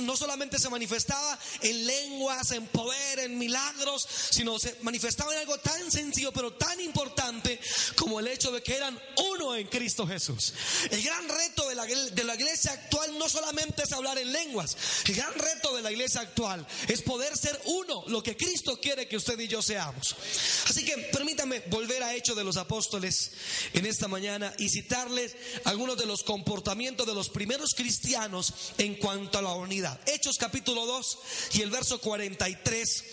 no 0.00 0.16
solamente 0.16 0.58
se 0.58 0.70
manifestaba 0.70 1.38
en 1.60 1.86
lenguas, 1.86 2.50
en 2.52 2.66
poder, 2.66 3.18
en 3.18 3.36
milagros, 3.36 4.08
sino 4.30 4.58
se 4.58 4.74
manifestaba 4.80 5.34
en 5.34 5.40
algo 5.40 5.58
tan 5.58 5.90
sencillo, 5.92 6.32
pero 6.32 6.54
tan 6.54 6.80
importante 6.80 7.60
como 7.94 8.20
el 8.20 8.28
hecho 8.28 8.50
de 8.52 8.62
que 8.62 8.74
eran 8.74 8.98
uno 9.34 9.54
en 9.54 9.66
Cristo 9.66 10.06
Jesús. 10.06 10.54
El 10.90 11.02
gran 11.02 11.28
reto 11.28 11.68
de 11.68 11.74
la, 11.74 11.84
de 11.84 12.24
la 12.24 12.34
iglesia 12.34 12.85
actual 12.86 13.18
no 13.18 13.28
solamente 13.28 13.82
es 13.82 13.92
hablar 13.92 14.16
en 14.18 14.32
lenguas. 14.32 14.76
El 15.06 15.16
gran 15.16 15.34
reto 15.34 15.74
de 15.74 15.82
la 15.82 15.90
iglesia 15.90 16.20
actual 16.20 16.66
es 16.88 17.02
poder 17.02 17.36
ser 17.36 17.60
uno, 17.64 18.04
lo 18.06 18.22
que 18.22 18.36
Cristo 18.36 18.80
quiere 18.80 19.08
que 19.08 19.16
usted 19.16 19.38
y 19.40 19.48
yo 19.48 19.60
seamos. 19.60 20.14
Así 20.68 20.84
que 20.84 20.96
permítame 21.12 21.60
volver 21.66 22.02
a 22.02 22.14
Hechos 22.14 22.36
de 22.36 22.44
los 22.44 22.56
Apóstoles 22.56 23.32
en 23.72 23.86
esta 23.86 24.08
mañana 24.08 24.52
y 24.58 24.68
citarles 24.68 25.36
algunos 25.64 25.98
de 25.98 26.06
los 26.06 26.22
comportamientos 26.22 27.06
de 27.06 27.14
los 27.14 27.28
primeros 27.28 27.74
cristianos 27.74 28.52
en 28.78 28.94
cuanto 28.94 29.38
a 29.38 29.42
la 29.42 29.54
unidad. 29.54 29.98
Hechos 30.06 30.38
capítulo 30.38 30.86
2 30.86 31.18
y 31.54 31.62
el 31.62 31.70
verso 31.70 32.00
43 32.00 33.04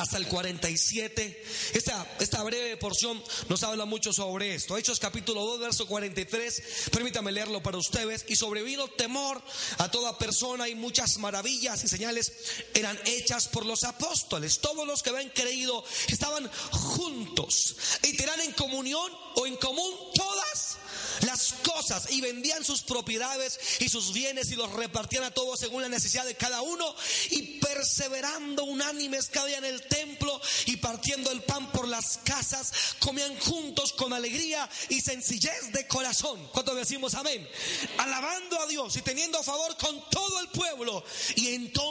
hasta 0.00 0.16
el 0.16 0.26
47. 0.26 1.44
Esta, 1.74 2.16
esta 2.20 2.42
breve 2.42 2.76
porción 2.76 3.22
nos 3.48 3.62
habla 3.62 3.84
mucho 3.84 4.12
sobre 4.12 4.54
esto. 4.54 4.76
Hechos 4.76 4.98
capítulo 4.98 5.44
2, 5.44 5.60
verso 5.60 5.86
43. 5.86 6.62
Permítame 6.90 7.32
leerlo 7.32 7.62
para 7.62 7.78
ustedes. 7.78 8.24
Y 8.28 8.36
sobrevino 8.36 8.88
temor 8.88 9.42
a 9.78 9.90
toda 9.90 10.18
persona 10.18 10.68
y 10.68 10.74
muchas 10.74 11.18
maravillas 11.18 11.84
y 11.84 11.88
señales 11.88 12.32
eran 12.74 12.98
hechas 13.04 13.48
por 13.48 13.66
los 13.66 13.84
apóstoles. 13.84 14.58
Todos 14.60 14.86
los 14.86 15.02
que 15.02 15.10
habían 15.10 15.30
creído 15.30 15.84
estaban 16.08 16.50
juntos 16.70 17.76
y 18.02 18.16
tenían 18.16 18.40
en 18.40 18.52
comunión 18.52 19.12
o 19.36 19.46
en 19.46 19.56
común 19.56 19.92
todas 20.14 20.78
las 21.22 21.54
cosas 21.62 22.10
y 22.10 22.20
vendían 22.20 22.64
sus 22.64 22.82
propiedades 22.82 23.58
y 23.80 23.88
sus 23.88 24.12
bienes 24.12 24.50
y 24.50 24.56
los 24.56 24.72
repartían 24.72 25.24
a 25.24 25.30
todos 25.30 25.60
según 25.60 25.82
la 25.82 25.88
necesidad 25.88 26.24
de 26.24 26.34
cada 26.34 26.62
uno 26.62 26.94
y 27.30 27.58
perseverando 27.58 28.64
unánimes 28.64 29.28
cada 29.28 29.46
día 29.46 29.58
en 29.58 29.64
el 29.64 29.82
templo 29.82 30.40
y 30.66 30.76
partiendo 30.76 31.30
el 31.30 31.42
pan 31.42 31.70
por 31.72 31.88
las 31.88 32.18
casas, 32.24 32.72
comían 32.98 33.38
juntos 33.40 33.92
con 33.92 34.12
alegría 34.12 34.68
y 34.88 35.00
sencillez 35.00 35.72
de 35.72 35.86
corazón. 35.86 36.48
¿Cuánto 36.52 36.74
decimos 36.74 37.14
amén? 37.14 37.48
Alabando 37.98 38.60
a 38.60 38.66
Dios 38.66 38.96
y 38.96 39.02
teniendo 39.02 39.42
favor 39.42 39.76
con 39.76 40.08
todo 40.10 40.40
el 40.40 40.48
pueblo. 40.48 41.04
Y 41.36 41.48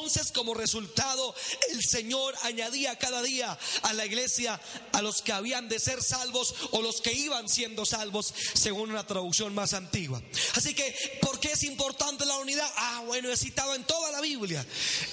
entonces 0.09 0.31
como 0.31 0.55
resultado 0.55 1.35
el 1.69 1.83
Señor 1.83 2.33
añadía 2.41 2.97
cada 2.97 3.21
día 3.21 3.55
a 3.83 3.93
la 3.93 4.07
iglesia 4.07 4.59
a 4.91 5.03
los 5.03 5.21
que 5.21 5.31
habían 5.31 5.69
de 5.69 5.77
ser 5.77 6.01
salvos 6.01 6.55
o 6.71 6.81
los 6.81 6.99
que 6.99 7.13
iban 7.13 7.47
siendo 7.47 7.85
salvos 7.85 8.33
según 8.55 8.89
una 8.89 9.05
traducción 9.05 9.53
más 9.53 9.73
antigua. 9.73 10.19
Así 10.55 10.73
que, 10.73 11.19
¿por 11.21 11.39
qué 11.39 11.51
es 11.51 11.61
importante 11.61 12.25
la 12.25 12.37
unidad? 12.37 12.67
Ah, 12.75 13.03
bueno, 13.05 13.29
es 13.29 13.41
citado 13.41 13.75
en 13.75 13.83
toda 13.83 14.11
la 14.11 14.19
Biblia. 14.19 14.65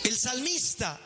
El 0.05 0.19
salmista 0.19 0.99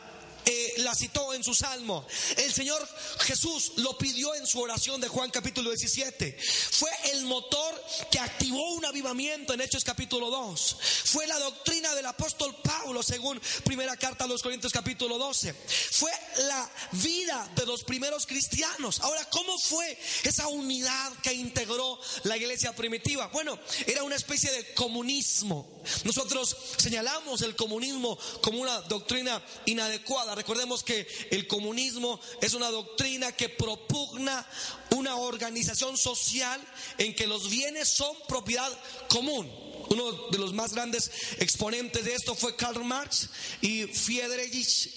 eh, 0.45 0.73
la 0.77 0.95
citó 0.95 1.33
en 1.33 1.43
su 1.43 1.53
salmo. 1.53 2.05
El 2.37 2.51
Señor 2.53 2.87
Jesús 3.19 3.73
lo 3.77 3.97
pidió 3.97 4.33
en 4.35 4.45
su 4.47 4.59
oración 4.59 4.99
de 5.01 5.07
Juan 5.07 5.29
capítulo 5.29 5.69
17. 5.69 6.37
Fue 6.71 6.89
el 7.11 7.25
motor 7.25 7.83
que 8.09 8.19
activó 8.19 8.73
un 8.73 8.85
avivamiento 8.85 9.53
en 9.53 9.61
Hechos 9.61 9.83
capítulo 9.83 10.29
2. 10.29 10.77
Fue 11.05 11.27
la 11.27 11.39
doctrina 11.39 11.93
del 11.95 12.05
apóstol 12.05 12.55
Pablo, 12.63 13.03
según 13.03 13.41
primera 13.63 13.95
carta 13.97 14.25
a 14.25 14.27
los 14.27 14.41
Corintios 14.41 14.73
capítulo 14.73 15.17
12. 15.17 15.53
Fue 15.53 16.11
la 16.47 16.69
vida 16.93 17.51
de 17.55 17.65
los 17.65 17.83
primeros 17.83 18.25
cristianos. 18.25 18.99
Ahora, 19.01 19.23
¿cómo 19.29 19.57
fue 19.57 19.97
esa 20.23 20.47
unidad 20.47 21.13
que 21.21 21.33
integró 21.33 21.99
la 22.23 22.37
iglesia 22.37 22.75
primitiva? 22.75 23.27
Bueno, 23.27 23.59
era 23.87 24.03
una 24.03 24.15
especie 24.15 24.51
de 24.51 24.73
comunismo. 24.73 25.81
Nosotros 26.03 26.55
señalamos 26.77 27.41
el 27.41 27.55
comunismo 27.55 28.17
como 28.41 28.61
una 28.61 28.81
doctrina 28.81 29.43
inadecuada. 29.65 30.30
Recordemos 30.35 30.83
que 30.83 31.07
el 31.31 31.47
comunismo 31.47 32.19
es 32.41 32.53
una 32.53 32.69
doctrina 32.69 33.31
que 33.31 33.49
propugna 33.49 34.45
una 34.91 35.15
organización 35.15 35.97
social 35.97 36.61
en 36.97 37.15
que 37.15 37.27
los 37.27 37.49
bienes 37.49 37.87
son 37.89 38.15
propiedad 38.27 38.71
común. 39.09 39.70
Uno 39.91 40.29
de 40.29 40.37
los 40.37 40.53
más 40.53 40.71
grandes 40.71 41.11
exponentes 41.39 42.05
de 42.05 42.13
esto 42.13 42.33
fue 42.33 42.55
Karl 42.55 42.81
Marx 42.85 43.27
y 43.59 43.83
Friedrich, 43.87 44.89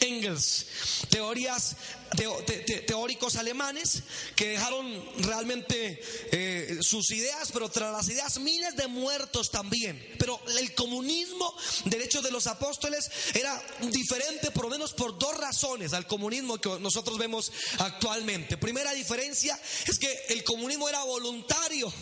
Engels. 0.00 0.66
Teóricos 2.86 3.36
alemanes 3.36 4.02
que 4.34 4.48
dejaron 4.48 5.04
realmente 5.18 6.00
eh, 6.32 6.78
sus 6.80 7.10
ideas, 7.10 7.50
pero 7.52 7.68
tras 7.68 7.92
las 7.92 8.08
ideas 8.08 8.38
miles 8.38 8.74
de 8.76 8.86
muertos 8.86 9.50
también. 9.50 10.02
Pero 10.18 10.40
el 10.58 10.74
comunismo, 10.74 11.54
derecho 11.84 12.22
de 12.22 12.30
los 12.30 12.46
apóstoles, 12.46 13.10
era 13.34 13.62
diferente 13.92 14.50
por 14.52 14.64
lo 14.64 14.70
menos 14.70 14.94
por 14.94 15.18
dos 15.18 15.36
razones 15.36 15.92
al 15.92 16.06
comunismo 16.06 16.56
que 16.56 16.70
nosotros 16.80 17.18
vemos 17.18 17.52
actualmente. 17.78 18.56
Primera 18.56 18.94
diferencia 18.94 19.60
es 19.86 19.98
que 19.98 20.10
el 20.30 20.44
comunismo 20.44 20.88
era 20.88 21.04
voluntario. 21.04 21.92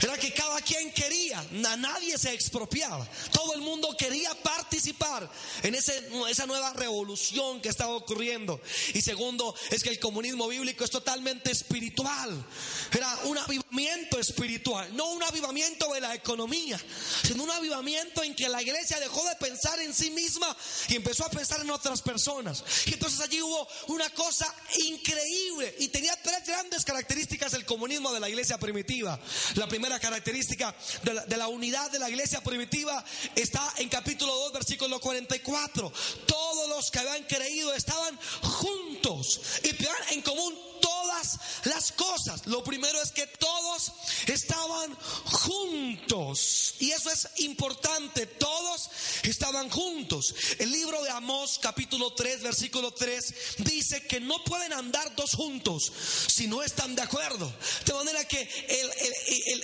Era 0.00 0.16
que 0.16 0.32
cada 0.32 0.60
quien 0.60 0.92
quería, 0.92 1.38
a 1.38 1.76
nadie 1.76 2.16
se 2.18 2.32
expropiaba. 2.32 3.06
Todo 3.32 3.54
el 3.54 3.60
mundo 3.60 3.94
quería 3.96 4.34
participar 4.42 5.28
en 5.62 5.74
ese, 5.74 6.08
esa 6.30 6.46
nueva 6.46 6.72
revolución 6.72 7.60
que 7.60 7.68
estaba 7.68 7.92
ocurriendo. 7.92 8.60
Y 8.94 9.00
segundo, 9.00 9.54
es 9.70 9.82
que 9.82 9.90
el 9.90 9.98
comunismo 9.98 10.48
bíblico 10.48 10.84
es 10.84 10.90
totalmente 10.90 11.50
espiritual. 11.50 12.44
Era 12.92 13.18
un 13.24 13.38
avivamiento 13.38 14.18
espiritual, 14.18 14.94
no 14.94 15.10
un 15.10 15.22
avivamiento 15.22 15.92
de 15.92 16.00
la 16.00 16.14
economía, 16.14 16.80
sino 17.22 17.44
un 17.44 17.50
avivamiento 17.50 18.22
en 18.22 18.34
que 18.34 18.48
la 18.48 18.62
iglesia 18.62 19.00
dejó 19.00 19.26
de 19.28 19.36
pensar 19.36 19.80
en 19.80 19.94
sí 19.94 20.10
misma 20.10 20.56
y 20.88 20.96
empezó 20.96 21.24
a 21.24 21.30
pensar 21.30 21.60
en 21.60 21.70
otras 21.70 22.02
personas. 22.02 22.64
Y 22.86 22.94
entonces 22.94 23.20
allí 23.20 23.40
hubo 23.42 23.68
una 23.88 24.08
cosa 24.10 24.52
increíble 24.86 25.74
y 25.78 25.88
tenía 25.88 26.14
tres 26.22 26.46
grandes 26.46 26.84
características 26.84 27.54
el 27.54 27.64
comunismo 27.64 28.12
de 28.12 28.20
la 28.20 28.28
iglesia 28.28 28.58
primitiva. 28.58 29.18
La 29.54 29.66
primera 29.68 29.87
la 29.88 29.98
característica 29.98 30.74
de 31.02 31.36
la, 31.36 31.48
unidad 31.48 31.90
de 31.90 31.98
la 31.98 32.08
iglesia 32.08 32.40
primitiva 32.40 33.04
está 33.34 33.72
en 33.78 33.88
capítulo 33.88 34.34
2, 34.34 34.52
versículo 34.52 35.00
44. 35.00 35.92
Todos 36.26 36.68
los 36.68 36.90
que 36.90 36.98
habían 36.98 37.24
creído 37.24 37.74
estaban 37.74 38.18
juntos 38.42 39.40
y 39.62 39.72
tenían 39.72 39.96
en 40.10 40.22
común 40.22 40.54
todas 40.80 41.38
las 41.64 41.92
cosas. 41.92 42.46
Lo 42.46 42.62
primero 42.62 43.00
es 43.02 43.10
que 43.12 43.26
todos 43.26 43.92
estaban 44.26 44.94
juntos. 45.24 46.74
Y 46.78 46.90
eso 46.92 47.10
es 47.10 47.28
importante. 47.38 48.26
Todos 48.26 48.90
estaban 49.22 49.70
juntos. 49.70 50.34
El 50.58 50.70
libro 50.70 51.02
de 51.02 51.10
Amós, 51.10 51.58
capítulo 51.60 52.12
3, 52.12 52.42
versículo 52.42 52.92
3, 52.92 53.34
dice 53.58 54.06
que 54.06 54.20
no 54.20 54.42
pueden 54.44 54.72
andar 54.72 55.14
dos 55.16 55.34
juntos 55.34 55.92
si 56.28 56.46
no 56.46 56.62
están 56.62 56.94
de 56.94 57.02
acuerdo. 57.02 57.52
De 57.84 57.94
manera 57.94 58.24
que 58.26 58.48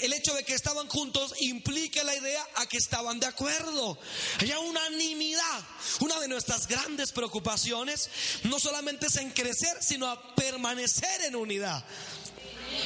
el 0.03 0.13
hecho 0.15 0.35
de 0.35 0.45
que 0.45 0.55
estaban 0.55 0.89
juntos 0.89 1.35
implica 1.41 2.03
la 2.05 2.15
idea 2.15 2.47
a 2.57 2.67
que 2.67 2.79
estaban 2.79 3.21
de 3.21 3.27
acuerdo. 3.27 3.99
Hay 4.41 4.53
unanimidad. 4.53 5.61
Una 6.01 6.19
de 6.21 6.29
nuestras 6.29 6.67
grandes 6.67 7.13
preocupaciones 7.13 8.11
no 8.45 8.59
solamente 8.59 9.07
es 9.07 9.17
en 9.17 9.31
crecer, 9.31 9.77
sino 9.81 10.09
a 10.09 10.35
permanecer 10.35 11.23
en 11.23 11.37
unidad. 11.37 11.85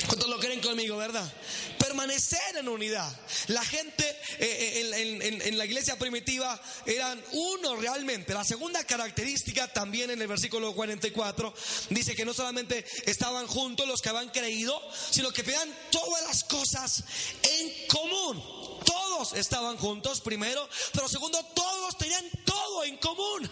¿Cuántos 0.07 0.29
lo 0.29 0.39
creen 0.39 0.61
conmigo, 0.61 0.97
verdad? 0.97 1.31
Permanecer 1.79 2.57
en 2.57 2.69
unidad. 2.69 3.11
La 3.49 3.65
gente 3.65 4.05
eh, 4.39 4.93
eh, 4.93 5.41
en, 5.45 5.59
la 5.59 5.65
iglesia 5.65 5.99
primitiva 5.99 6.61
eran 6.87 7.23
uno 7.33 7.77
realmente. 7.77 8.35
La 8.35 8.45
segunda 8.45 8.85
característica 8.85 9.69
también 9.69 10.11
en 10.11 10.21
el 10.21 10.29
versículo 10.29 10.75
44 10.75 11.55
dice 11.91 12.15
que 12.15 12.25
no 12.25 12.35
solamente 12.35 12.85
estaban 13.07 13.47
juntos 13.47 13.87
los 13.87 14.01
que 14.01 14.11
habían 14.11 14.31
creído, 14.31 14.81
sino 15.11 15.31
que 15.31 15.43
tenían 15.43 15.75
todas 15.91 16.25
las 16.25 16.45
cosas 16.45 17.05
en 17.43 17.87
común. 17.89 18.68
Todos 18.85 19.33
estaban 19.35 19.77
juntos 19.77 20.21
primero, 20.21 20.69
pero 20.93 21.09
segundo, 21.09 21.43
todos 21.55 21.97
tenían 21.99 22.25
todo 22.45 22.85
en 22.85 22.97
común. 22.99 23.51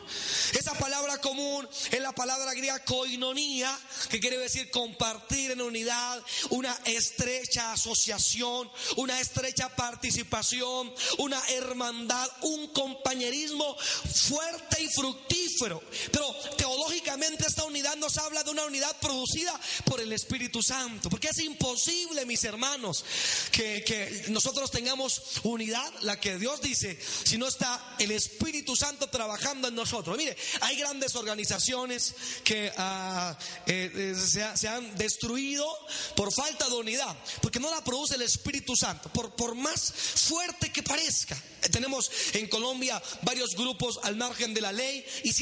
Esa 0.53 0.75
palabra 0.75 1.21
común 1.21 1.69
es 1.91 2.01
la 2.01 2.13
palabra 2.13 2.53
griega 2.55 2.85
koinonía, 2.85 3.77
que 4.09 4.21
quiere 4.21 4.39
decir 4.39 4.71
compartir 4.71 5.51
en 5.51 5.61
unidad, 5.61 6.23
una 6.51 6.73
estrecha 6.85 7.73
asociación, 7.73 8.71
una 8.97 9.21
estrecha 9.21 9.69
participación, 9.75 10.93
una 11.19 11.41
hermandad, 11.49 12.29
un 12.43 12.69
compañerismo 12.69 13.77
fuerte 13.77 14.83
y 14.83 14.89
fructífero. 14.89 15.36
Pero 15.59 16.35
teológicamente 16.57 17.47
esta 17.47 17.65
unidad 17.65 17.97
nos 17.97 18.17
habla 18.19 18.43
de 18.43 18.51
una 18.51 18.65
unidad 18.65 18.95
producida 19.01 19.59
por 19.85 20.01
el 20.01 20.13
Espíritu 20.13 20.63
Santo, 20.63 21.09
porque 21.09 21.29
es 21.29 21.39
imposible, 21.39 22.27
mis 22.27 22.45
hermanos, 22.45 23.05
que, 23.51 23.83
que 23.85 24.27
nosotros 24.29 24.71
tengamos 24.71 25.23
unidad, 25.43 25.93
la 26.03 26.21
que 26.21 26.39
Dios 26.39 26.61
dice, 26.61 26.99
si 27.25 27.39
no 27.39 27.47
está 27.47 27.97
el 27.99 28.11
Espíritu 28.11 28.77
Santo 28.77 29.09
trabajando 29.09 29.69
en 29.69 29.75
nosotros. 29.75 30.17
Mire, 30.17 30.37
hay 30.61 30.77
grandes 30.77 31.15
organizaciones 31.15 32.15
que 32.45 32.73
ah, 32.77 33.37
eh, 33.67 33.91
eh, 33.95 34.15
se, 34.57 34.69
han 34.69 34.97
destruido 34.97 35.67
por 36.15 36.33
falta 36.33 36.69
de 36.69 36.75
unidad, 36.75 37.17
porque 37.41 37.61
no 37.61 37.71
la 37.71 37.83
produce 37.83 38.15
el 38.15 38.23
Espíritu 38.23 38.77
Santo, 38.77 39.09
por, 39.11 39.35
por 39.35 39.55
más 39.55 39.93
fuerte 39.93 40.73
que 40.73 40.83
parezca. 40.83 41.41
Tenemos 41.71 42.11
en 42.33 42.49
Colombia 42.49 43.03
varios 43.23 43.57
grupos 43.57 43.99
al 44.03 44.17
margen 44.17 44.55
de 44.55 44.61
la 44.61 44.73
ley 44.73 45.05
y 45.25 45.33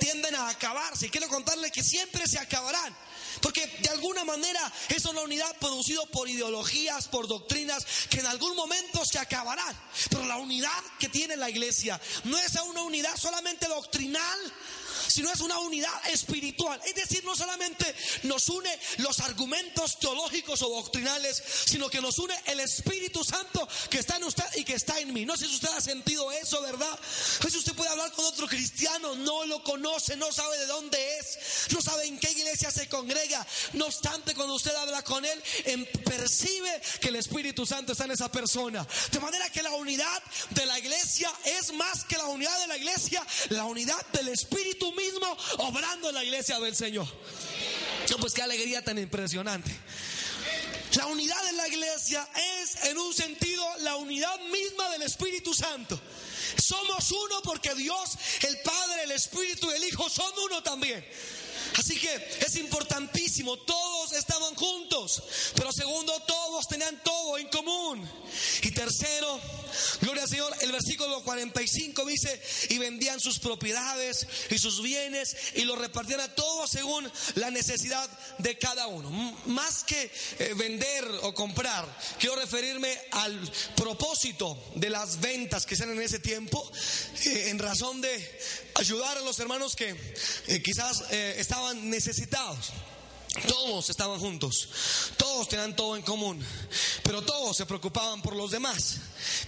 tienden 0.00 0.34
a 0.34 0.48
acabarse. 0.48 1.06
Y 1.06 1.10
quiero 1.10 1.28
contarle 1.28 1.70
que 1.70 1.82
siempre 1.82 2.26
se 2.26 2.38
acabarán. 2.38 2.96
Porque 3.40 3.66
de 3.82 3.90
alguna 3.90 4.24
manera 4.24 4.72
es 4.88 5.04
una 5.04 5.20
unidad 5.20 5.54
producida 5.58 6.04
por 6.06 6.28
ideologías, 6.28 7.08
por 7.08 7.28
doctrinas 7.28 7.84
que 8.08 8.20
en 8.20 8.26
algún 8.26 8.56
momento 8.56 9.04
se 9.04 9.18
acabarán. 9.18 9.76
Pero 10.10 10.24
la 10.24 10.36
unidad 10.36 10.82
que 10.98 11.08
tiene 11.08 11.36
la 11.36 11.50
iglesia 11.50 12.00
no 12.24 12.38
es 12.38 12.54
una 12.54 12.82
unidad 12.82 13.16
solamente 13.16 13.66
doctrinal, 13.68 14.38
sino 15.08 15.30
es 15.32 15.40
una 15.40 15.58
unidad 15.58 16.08
espiritual. 16.10 16.80
Es 16.84 16.94
decir, 16.94 17.24
no 17.24 17.34
solamente 17.34 17.94
nos 18.24 18.48
une 18.48 18.70
los 18.98 19.20
argumentos 19.20 19.98
teológicos 19.98 20.62
o 20.62 20.68
doctrinales, 20.68 21.42
sino 21.66 21.88
que 21.88 22.00
nos 22.00 22.18
une 22.18 22.34
el 22.46 22.60
Espíritu 22.60 23.24
Santo 23.24 23.66
que 23.90 23.98
está 23.98 24.16
en 24.16 24.24
usted 24.24 24.44
y 24.56 24.64
que 24.64 24.74
está 24.74 24.98
en 25.00 25.12
mí. 25.12 25.24
No 25.24 25.36
sé 25.36 25.46
si 25.46 25.54
usted 25.54 25.68
ha 25.70 25.80
sentido 25.80 26.30
eso, 26.32 26.60
¿verdad? 26.62 26.98
Si 27.48 27.56
usted 27.56 27.74
puede 27.74 27.90
hablar 27.90 28.12
con 28.12 28.24
otro 28.26 28.46
cristiano, 28.46 29.14
no 29.14 29.46
lo 29.46 29.62
conoce, 29.62 30.16
no 30.16 30.30
sabe 30.30 30.58
de 30.58 30.66
dónde 30.66 30.98
es, 31.18 31.38
no 31.72 31.80
sabe 31.80 32.06
en 32.06 32.18
qué 32.18 32.30
iglesia 32.32 32.70
se 32.70 32.88
congrega. 32.88 33.46
No 33.72 33.86
obstante, 33.86 34.34
cuando 34.34 34.54
usted 34.54 34.74
habla 34.74 35.02
con 35.02 35.24
él, 35.24 35.42
em, 35.64 35.86
percibe 36.04 36.82
que 37.00 37.08
el 37.08 37.16
Espíritu 37.16 37.64
Santo 37.64 37.92
está 37.92 38.04
en 38.04 38.10
esa 38.10 38.30
persona. 38.30 38.86
De 39.10 39.20
manera 39.20 39.48
que 39.50 39.62
la 39.62 39.70
unidad 39.72 40.22
de 40.50 40.66
la 40.66 40.78
iglesia 40.78 41.32
es 41.44 41.72
más 41.72 42.04
que 42.04 42.18
la 42.18 42.26
unidad 42.26 42.58
de 42.60 42.66
la 42.66 42.76
iglesia, 42.76 43.24
la 43.50 43.64
unidad 43.64 44.04
del 44.08 44.28
Espíritu 44.28 44.92
mismo 44.96 45.36
obrando 45.58 46.08
en 46.08 46.14
la 46.14 46.24
iglesia 46.24 46.58
del 46.58 46.74
Señor. 46.74 47.06
Pues 48.20 48.32
qué 48.32 48.42
alegría 48.42 48.82
tan 48.82 48.98
impresionante. 48.98 49.70
La 50.94 51.06
unidad 51.06 51.44
de 51.44 51.52
la 51.52 51.68
iglesia 51.68 52.26
es 52.62 52.84
en 52.84 52.98
un 52.98 53.12
sentido 53.12 53.64
la 53.80 53.96
unidad 53.96 54.40
misma 54.50 54.88
del 54.90 55.02
Espíritu 55.02 55.52
Santo. 55.52 56.00
Somos 56.56 57.10
uno 57.12 57.42
porque 57.42 57.74
Dios, 57.74 58.16
el 58.42 58.58
Padre, 58.62 59.02
el 59.04 59.10
Espíritu 59.10 59.70
y 59.70 59.74
el 59.74 59.84
Hijo 59.84 60.08
son 60.08 60.32
uno 60.44 60.62
también. 60.62 61.06
Así 61.78 61.98
que 61.98 62.14
es 62.46 62.56
importantísimo, 62.56 63.56
todos 63.58 64.12
estaban 64.12 64.54
juntos, 64.54 65.22
pero 65.54 65.72
segundo, 65.72 66.12
todos 66.26 66.66
tenían 66.68 67.02
todo 67.02 67.38
en 67.38 67.48
común. 67.48 68.08
Y 68.62 68.70
tercero, 68.70 69.40
gloria 70.00 70.22
al 70.22 70.28
Señor, 70.28 70.56
el 70.60 70.72
versículo 70.72 71.22
45 71.22 72.04
dice, 72.06 72.40
y 72.70 72.78
vendían 72.78 73.20
sus 73.20 73.38
propiedades 73.38 74.26
y 74.50 74.58
sus 74.58 74.82
bienes 74.82 75.36
y 75.54 75.62
los 75.62 75.78
repartían 75.78 76.20
a 76.20 76.34
todos 76.34 76.70
según 76.70 77.10
la 77.34 77.50
necesidad 77.50 78.08
de 78.38 78.58
cada 78.58 78.86
uno. 78.86 79.10
Más 79.46 79.84
que 79.84 80.10
eh, 80.38 80.54
vender 80.56 81.04
o 81.22 81.34
comprar, 81.34 81.86
quiero 82.18 82.36
referirme 82.36 82.98
al 83.12 83.52
propósito 83.76 84.58
de 84.74 84.90
las 84.90 85.20
ventas 85.20 85.66
que 85.66 85.76
se 85.76 85.86
en 85.86 86.02
ese 86.02 86.18
tiempo, 86.18 86.70
eh, 87.24 87.48
en 87.48 87.58
razón 87.58 88.00
de 88.00 88.65
ayudar 88.78 89.18
a 89.18 89.20
los 89.20 89.38
hermanos 89.38 89.76
que 89.76 89.94
eh, 90.46 90.62
quizás 90.62 91.04
estaban 91.10 91.90
necesitados. 91.90 92.72
Todos 93.46 93.90
estaban 93.90 94.18
juntos, 94.18 94.68
todos 95.16 95.48
tenían 95.48 95.76
todo 95.76 95.96
en 95.96 96.02
común, 96.02 96.42
pero 97.02 97.22
todos 97.22 97.56
se 97.56 97.66
preocupaban 97.66 98.22
por 98.22 98.34
los 98.34 98.50
demás, 98.50 98.96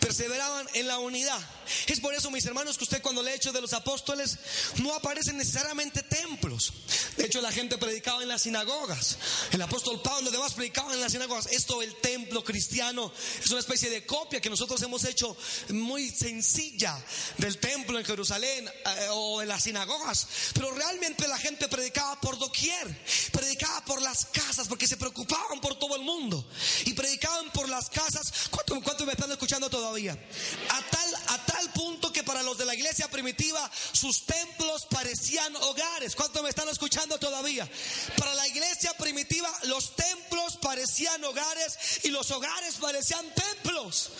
perseveraban 0.00 0.66
en 0.74 0.86
la 0.86 0.98
unidad. 0.98 1.38
Es 1.86 2.00
por 2.00 2.14
eso, 2.14 2.30
mis 2.30 2.44
hermanos, 2.46 2.76
que 2.76 2.84
usted 2.84 3.02
cuando 3.02 3.22
lee 3.22 3.32
Hechos 3.32 3.52
de 3.52 3.60
los 3.60 3.72
Apóstoles 3.72 4.38
no 4.82 4.94
aparecen 4.94 5.36
necesariamente 5.36 6.02
templos. 6.02 6.72
De 7.16 7.26
hecho, 7.26 7.40
la 7.40 7.52
gente 7.52 7.78
predicaba 7.78 8.22
en 8.22 8.28
las 8.28 8.42
sinagogas. 8.42 9.18
El 9.52 9.62
apóstol 9.62 10.00
Pablo 10.02 10.20
y 10.20 10.24
los 10.24 10.32
demás 10.32 10.54
predicaban 10.54 10.92
en 10.92 11.00
las 11.00 11.12
sinagogas. 11.12 11.46
Esto, 11.46 11.82
el 11.82 11.94
templo 11.96 12.44
cristiano, 12.44 13.12
es 13.42 13.50
una 13.50 13.60
especie 13.60 13.90
de 13.90 14.04
copia 14.06 14.40
que 14.40 14.50
nosotros 14.50 14.80
hemos 14.82 15.04
hecho 15.04 15.36
muy 15.70 16.10
sencilla 16.10 17.02
del 17.38 17.58
templo 17.58 17.98
en 17.98 18.04
Jerusalén 18.04 18.68
eh, 18.68 19.08
o 19.10 19.42
en 19.42 19.48
las 19.48 19.62
sinagogas. 19.62 20.26
Pero 20.54 20.70
realmente 20.72 21.26
la 21.28 21.38
gente 21.38 21.68
predicaba 21.68 22.20
por 22.20 22.38
doquier, 22.38 23.04
predicaba 23.32 23.77
por 23.84 24.00
las 24.02 24.26
casas, 24.26 24.68
porque 24.68 24.86
se 24.86 24.96
preocupaban 24.96 25.60
por 25.60 25.78
todo 25.78 25.96
el 25.96 26.02
mundo. 26.02 26.44
Y 26.84 26.94
predicaban 26.94 27.50
por 27.52 27.68
las 27.68 27.90
casas. 27.90 28.48
¿Cuántos 28.50 28.82
cuánto 28.82 29.06
me 29.06 29.12
están 29.12 29.30
escuchando 29.30 29.68
todavía? 29.70 30.12
A 30.12 30.82
tal, 30.82 31.14
a 31.28 31.46
tal 31.46 31.72
punto 31.72 32.12
que 32.12 32.22
para 32.22 32.42
los 32.42 32.58
de 32.58 32.66
la 32.66 32.74
iglesia 32.74 33.08
primitiva, 33.08 33.70
sus 33.92 34.26
templos 34.26 34.86
parecían 34.90 35.54
hogares. 35.56 36.14
¿Cuántos 36.14 36.42
me 36.42 36.50
están 36.50 36.68
escuchando 36.68 37.18
todavía? 37.18 37.68
Para 38.16 38.34
la 38.34 38.46
iglesia 38.48 38.92
primitiva, 38.94 39.52
los 39.64 39.94
templos 39.96 40.56
parecían 40.60 41.22
hogares 41.24 42.00
y 42.04 42.08
los 42.08 42.30
hogares 42.30 42.74
parecían 42.80 43.26
templos. 43.34 44.10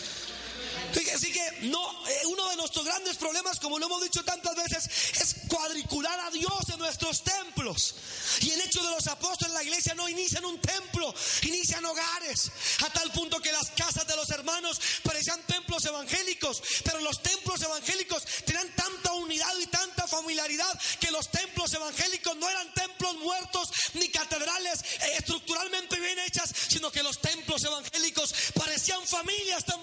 Así 1.13 1.31
que 1.31 1.67
no, 1.67 2.07
eh, 2.07 2.21
uno 2.27 2.49
de 2.49 2.55
nuestros 2.55 2.85
grandes 2.85 3.17
problemas, 3.17 3.59
como 3.59 3.77
lo 3.77 3.85
hemos 3.85 4.01
dicho 4.01 4.23
tantas 4.23 4.55
veces, 4.55 4.89
es 5.19 5.35
cuadricular 5.47 6.19
a 6.19 6.31
Dios 6.31 6.69
en 6.71 6.79
nuestros 6.79 7.23
templos. 7.23 7.95
Y 8.41 8.51
el 8.51 8.61
hecho 8.61 8.81
de 8.81 8.91
los 8.91 9.07
apóstoles 9.07 9.51
en 9.51 9.53
la 9.53 9.63
iglesia 9.63 9.93
no 9.95 10.07
inician 10.07 10.45
un 10.45 10.59
templo, 10.59 11.13
inician 11.43 11.83
hogares. 11.85 12.51
A 12.85 12.89
tal 12.91 13.11
punto 13.11 13.39
que 13.39 13.51
las 13.51 13.69
casas 13.71 14.07
de 14.07 14.15
los 14.15 14.29
hermanos 14.29 14.79
parecían 15.03 15.41
templos 15.43 15.85
evangélicos, 15.85 16.61
pero 16.83 16.99
los 17.01 17.21
templos 17.21 17.61
evangélicos 17.61 18.23
tenían 18.45 18.73
tanta 18.75 19.13
unidad 19.13 19.57
y 19.59 19.67
tanta 19.67 20.07
familiaridad 20.07 20.79
que 20.99 21.11
los 21.11 21.29
templos 21.29 21.73
evangélicos 21.73 22.35
no 22.37 22.49
eran 22.49 22.73
templos 22.73 23.15
muertos 23.17 23.71
ni 23.93 24.09
catedrales 24.09 24.81
eh, 24.81 25.15
estructuralmente 25.17 25.99
bien 25.99 26.19
hechas, 26.19 26.53
sino 26.69 26.91
que 26.91 27.03
los 27.03 27.19
templos 27.19 27.63
evangélicos 27.63 28.33
parecían 28.53 29.05
familias 29.05 29.65
también. 29.65 29.78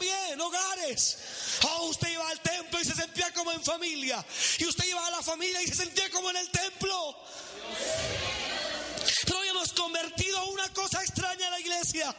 Oh, 1.69 1.89
usted 1.89 2.09
iba 2.09 2.29
al 2.29 2.41
templo 2.41 2.81
y 2.81 2.85
se 2.85 2.95
sentía 2.95 3.33
como 3.33 3.53
en 3.53 3.63
familia. 3.63 4.25
Y 4.59 4.67
usted 4.67 4.85
iba 4.87 5.05
a 5.07 5.11
la 5.11 5.23
familia 5.23 5.63
y 5.63 5.67
se 5.67 5.75
sentía 5.75 6.09
como 6.11 6.31
en 6.31 6.37
el 6.37 6.51
templo. 6.51 7.17
Pero 9.25 9.39
hoy 9.39 9.49
hemos 9.49 9.73
convertido 9.73 10.45
una 10.47 10.73
cosa 10.73 11.03
extraña 11.03 11.47
en 11.47 11.51
la 11.51 11.61
iglesia. 11.61 12.15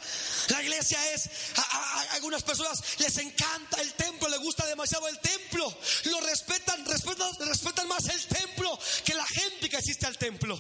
La 0.50 0.64
iglesia 0.64 1.14
es, 1.14 1.30
a, 1.56 2.02
algunas 2.14 2.44
personas 2.44 2.80
les 3.00 3.18
encanta 3.18 3.82
el 3.82 3.94
templo, 3.94 4.28
les 4.30 4.40
gusta 4.40 4.66
demasiado 4.66 5.08
el 5.08 5.20
templo. 5.20 5.74
Lo 6.06 6.20
respetan, 6.22 6.86
respetan, 6.86 7.32
respetan 7.40 7.88
más 7.88 8.06
el 8.08 8.26
templo 8.28 8.78
que 9.06 9.14
la 9.14 9.26
gente 9.26 9.70
que 9.70 9.78
asiste 9.78 10.06
al 10.06 10.18
templo. 10.18 10.60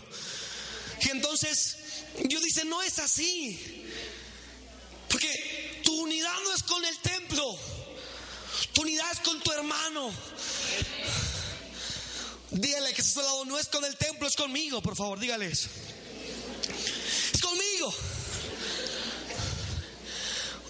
Y 1.01 1.10
entonces 1.10 1.77
Dios 2.24 2.41
dice, 2.41 2.65
no 2.65 2.82
es 2.82 3.00
así. 3.00 3.86
Porque 5.10 5.82
tu 5.84 6.01
unidad 6.01 6.34
no 6.44 6.53
es 6.53 6.63
con 6.63 6.84
el 6.86 6.98
templo. 7.00 7.58
Tu 8.73 8.81
unidad 8.81 9.11
es 9.11 9.19
con 9.19 9.39
tu 9.41 9.51
hermano. 9.51 10.11
Dígale 12.51 12.93
que 12.93 13.01
ese 13.01 13.21
lado 13.21 13.45
no 13.45 13.59
es 13.59 13.67
con 13.67 13.83
el 13.83 13.95
templo, 13.97 14.27
es 14.27 14.35
conmigo, 14.35 14.81
por 14.81 14.95
favor, 14.95 15.19
dígales. 15.19 15.67
Es 17.33 17.41
conmigo. 17.41 17.93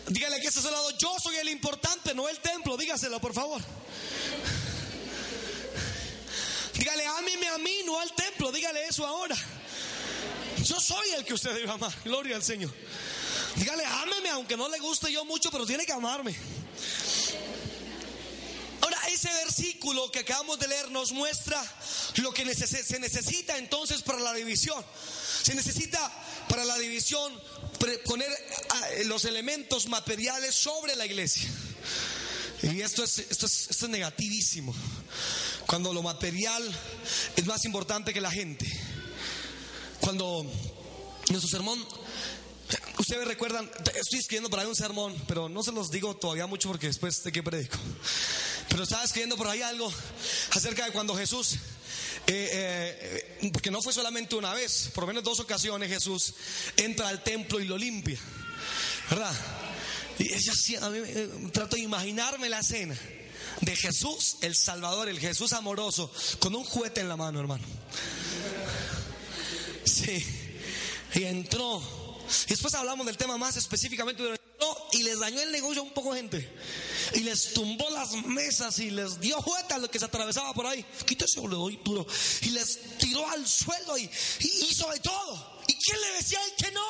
Dígale 0.08 0.40
que 0.40 0.48
ese 0.48 0.62
lado, 0.64 0.90
yo 0.98 1.16
soy 1.22 1.36
el 1.36 1.50
importante, 1.50 2.14
no 2.14 2.30
el 2.30 2.40
templo, 2.40 2.78
dígaselo, 2.78 3.20
por 3.20 3.34
favor. 3.34 3.62
Dígale, 6.74 7.06
ámeme 7.06 7.48
a 7.48 7.58
mí, 7.58 7.82
no 7.86 8.00
al 8.00 8.14
templo, 8.14 8.52
dígale 8.52 8.86
eso 8.88 9.06
ahora. 9.06 9.36
Yo 10.64 10.80
soy 10.80 11.10
el 11.12 11.26
que 11.26 11.34
usted 11.34 11.54
debe 11.54 11.72
amar, 11.72 11.94
gloria 12.04 12.36
al 12.36 12.44
Señor. 12.44 12.74
Dígale, 13.56 13.84
ámeme, 13.86 14.30
aunque 14.30 14.56
no 14.56 14.70
le 14.70 14.80
guste 14.80 15.12
yo 15.12 15.26
mucho, 15.26 15.52
pero 15.52 15.66
tiene 15.66 15.86
que 15.86 15.92
amarme. 15.92 16.36
Ese 19.18 19.34
versículo 19.34 20.12
que 20.12 20.20
acabamos 20.20 20.60
de 20.60 20.68
leer 20.68 20.92
nos 20.92 21.12
muestra 21.12 21.60
lo 22.18 22.32
que 22.32 22.54
se 22.54 23.00
necesita 23.00 23.58
entonces 23.58 24.04
para 24.04 24.20
la 24.20 24.32
división. 24.32 24.86
Se 25.42 25.56
necesita 25.56 26.00
para 26.48 26.64
la 26.64 26.78
división 26.78 27.34
poner 28.06 28.30
ah, 28.70 28.88
los 29.06 29.26
elementos 29.26 29.88
materiales 29.88 30.54
sobre 30.54 30.96
la 30.96 31.08
iglesia. 31.08 31.50
Y 32.62 32.80
esto 32.82 33.04
es, 33.04 33.18
esto 33.18 33.48
es, 33.48 33.90
negativísimo. 33.90 34.76
Cuando 35.66 35.96
lo 35.96 36.04
material 36.04 36.64
es 37.36 37.46
más 37.48 37.66
importante 37.66 38.14
que 38.14 38.22
la 38.22 38.30
gente. 38.30 38.72
Cuando 40.00 40.46
nuestro 41.32 41.50
sermón 41.50 41.84
Ustedes 43.00 43.26
recuerdan, 43.26 43.70
estoy 43.96 44.20
escribiendo 44.20 44.50
por 44.50 44.60
ahí 44.60 44.66
un 44.66 44.76
sermón, 44.76 45.16
pero 45.28 45.48
no 45.48 45.64
se 45.64 45.72
los 45.72 45.90
digo 45.90 46.18
todavía 46.18 46.48
mucho 46.48 46.68
porque 46.68 46.88
después 46.88 47.24
de 47.24 47.32
que 47.32 47.42
predico. 47.42 47.78
Pero 48.70 48.84
estaba 48.84 49.04
escribiendo 49.04 49.38
por 49.38 49.48
ahí 49.48 49.62
algo 49.62 49.92
acerca 50.52 50.86
de 50.86 50.92
cuando 50.92 51.16
Jesús, 51.16 51.54
eh, 52.28 53.30
eh, 53.42 53.50
porque 53.52 53.72
no 53.72 53.82
fue 53.82 53.94
solamente 53.94 54.36
una 54.36 54.54
vez, 54.54 54.90
por 54.94 55.04
lo 55.04 55.08
menos 55.08 55.24
dos 55.24 55.40
ocasiones 55.40 55.90
Jesús 55.90 56.34
entra 56.76 57.08
al 57.08 57.24
templo 57.24 57.60
y 57.60 57.66
lo 57.66 57.78
limpia, 57.78 58.20
¿verdad? 59.10 59.34
Y 60.20 60.34
ella 60.34 60.54
a 60.82 60.90
mí 60.90 61.00
eh, 61.04 61.30
trato 61.54 61.76
de 61.76 61.84
imaginarme 61.84 62.50
la 62.50 62.60
escena 62.60 62.98
de 63.62 63.76
Jesús, 63.76 64.38
el 64.42 64.56
Salvador, 64.56 65.10
el 65.10 65.20
Jesús 65.20 65.54
amoroso, 65.54 66.12
con 66.40 66.56
un 66.56 66.64
juguete 66.64 67.02
en 67.02 67.10
la 67.10 67.16
mano, 67.16 67.40
hermano. 67.40 67.64
Sí, 69.86 70.26
y 71.16 71.24
entró 71.24 71.82
y 72.46 72.50
después 72.50 72.74
hablamos 72.74 73.06
del 73.06 73.18
tema 73.18 73.38
más 73.38 73.56
específicamente 73.58 74.24
y 74.92 75.04
les 75.04 75.20
dañó 75.20 75.42
el 75.42 75.52
negocio 75.52 75.84
un 75.84 75.94
poco 75.94 76.14
gente. 76.14 76.50
Y 77.14 77.22
les 77.22 77.54
tumbó 77.54 77.90
las 77.90 78.14
mesas 78.26 78.80
y 78.80 78.92
les 78.92 79.20
dio 79.20 79.42
jueta 79.42 79.76
a 79.76 79.80
lo 79.80 79.90
que 79.90 80.00
se 80.00 80.06
atravesaba 80.06 80.54
por 80.54 80.66
ahí. 80.66 80.86
Quítese 81.06 81.42
le 81.42 81.56
doy 81.56 81.80
duro. 81.84 82.06
Y 82.42 82.50
les 82.50 82.98
tiró 82.98 83.28
al 83.30 83.48
suelo 83.48 83.98
y, 83.98 84.10
hizo 84.40 84.90
de 84.90 85.00
todo. 85.00 85.62
¿Y 85.68 85.74
quién 85.74 86.02
le 86.02 86.12
decía 86.18 86.40
él 86.44 86.66
que 86.66 86.72
no? 86.72 86.82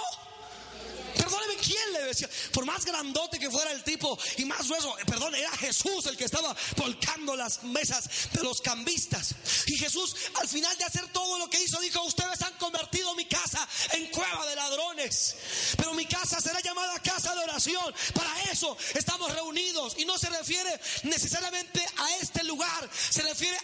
Perdóneme, 1.28 1.56
¿quién 1.58 1.94
le 1.94 2.04
decía? 2.04 2.30
Por 2.54 2.66
más 2.66 2.86
grandote 2.86 3.38
que 3.38 3.52
fuera 3.52 3.72
el 3.74 3.84
tipo 3.84 4.18
y 4.38 4.46
más 4.46 4.66
grueso, 4.66 4.96
perdón, 5.06 5.36
era 5.36 5.52
Jesús 5.58 6.06
el 6.06 6.16
que 6.16 6.24
estaba 6.24 6.56
volcando 6.78 7.36
las 7.36 7.64
mesas 7.64 8.32
de 8.32 8.44
los 8.44 8.62
cambistas. 8.62 9.36
Y 9.66 9.78
Jesús, 9.78 10.16
al 10.36 10.48
final 10.48 10.76
de 10.78 10.86
hacer 10.86 11.06
todo 11.12 11.38
lo 11.38 11.50
que 11.50 11.62
hizo, 11.62 11.82
dijo: 11.82 12.02
Ustedes 12.04 12.42
han 12.44 12.54
convertido 12.54 13.14
mi 13.16 13.26
casa 13.26 13.68
en 13.92 14.08
cueva 14.08 14.46
de 14.46 14.56
ladrones, 14.56 15.36
pero 15.76 15.94
mi 15.94 16.06
casa 16.06 16.40
será 16.40 16.62
llamada 16.62 16.98
casa 17.02 17.36
de 17.36 17.44
oración. 17.44 17.94
Para 18.14 18.44
eso 18.44 18.78
estamos 18.94 19.34
reunidos 19.34 19.96
y 19.98 20.06
no 20.06 20.18
se 20.18 20.30
refiere 20.30 20.80
necesariamente 21.04 21.86
a 21.98 22.16
este 22.18 22.46
lugar, 22.46 22.90
se 23.10 23.22
refiere 23.24 23.58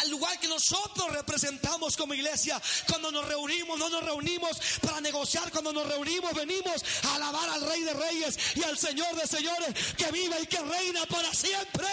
al 0.00 0.10
lugar 0.10 0.40
que 0.40 0.48
nosotros 0.48 1.12
representamos 1.12 1.98
como 1.98 2.14
iglesia. 2.14 2.60
Cuando 2.88 3.12
nos 3.12 3.26
reunimos, 3.26 3.78
no 3.78 3.90
nos 3.90 4.02
reunimos 4.02 4.58
para 4.80 5.02
negociar, 5.02 5.50
cuando 5.50 5.72
nos 5.72 5.86
reunimos 5.86 6.32
venimos 6.46 6.82
a 7.04 7.14
alabar 7.16 7.50
al 7.50 7.60
Rey 7.62 7.82
de 7.82 7.92
Reyes 7.94 8.38
y 8.54 8.62
al 8.62 8.78
Señor 8.78 9.14
de 9.16 9.26
Señores 9.26 9.74
que 9.96 10.10
vive 10.12 10.36
y 10.40 10.46
que 10.46 10.58
reina 10.58 11.04
para 11.06 11.32
siempre. 11.34 11.86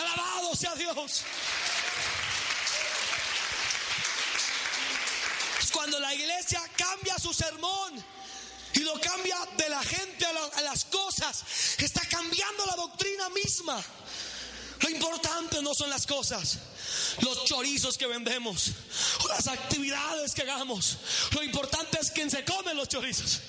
Alabado 0.00 0.54
sea 0.54 0.74
Dios. 0.74 1.24
Cuando 5.72 5.98
la 6.00 6.14
iglesia 6.14 6.62
cambia 6.76 7.18
su 7.18 7.34
sermón 7.34 8.04
y 8.72 8.80
lo 8.80 8.98
cambia 9.00 9.36
de 9.56 9.68
la 9.68 9.82
gente 9.82 10.26
a, 10.26 10.62
las 10.62 10.84
cosas, 10.86 11.44
está 11.78 12.00
cambiando 12.08 12.66
la 12.66 12.76
doctrina 12.76 13.28
misma. 13.30 13.82
Lo 14.80 14.90
importante 14.90 15.62
no 15.62 15.74
son 15.74 15.90
las 15.90 16.06
cosas, 16.06 16.58
los 17.22 17.44
chorizos 17.44 17.96
que 17.96 18.06
vendemos 18.06 18.72
las 19.28 19.48
actividades 19.48 20.34
que 20.34 20.42
hagamos. 20.42 20.98
Lo 21.32 21.42
importante 21.42 21.98
es 22.00 22.10
quién 22.10 22.30
se 22.30 22.44
come 22.44 22.74
los 22.74 22.88
chorizos. 22.88 23.40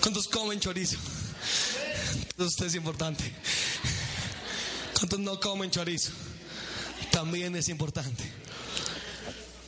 ¿Cuántos 0.00 0.28
comen 0.28 0.58
chorizo? 0.58 0.96
Esto 2.38 2.64
es 2.64 2.74
importante. 2.74 3.32
¿Cuántos 4.94 5.20
no 5.20 5.38
comen 5.38 5.70
chorizo? 5.70 6.10
También 7.10 7.54
es 7.56 7.68
importante. 7.68 8.24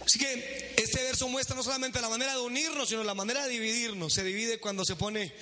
Así 0.05 0.19
que 0.19 0.75
este 0.77 1.03
verso 1.05 1.29
muestra 1.29 1.55
no 1.55 1.63
solamente 1.63 2.01
la 2.01 2.09
manera 2.09 2.33
de 2.33 2.41
unirnos, 2.41 2.89
sino 2.89 3.05
la 3.05 3.15
manera 3.15 3.45
de 3.45 3.51
dividirnos. 3.51 4.13
Se 4.13 4.25
divide 4.25 4.59
cuando 4.59 4.85
se 4.85 4.97
pone 4.97 5.33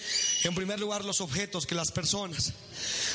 en 0.45 0.55
primer 0.55 0.79
lugar 0.79 1.05
los 1.05 1.21
objetos 1.21 1.67
que 1.67 1.75
las 1.75 1.91
personas. 1.91 2.53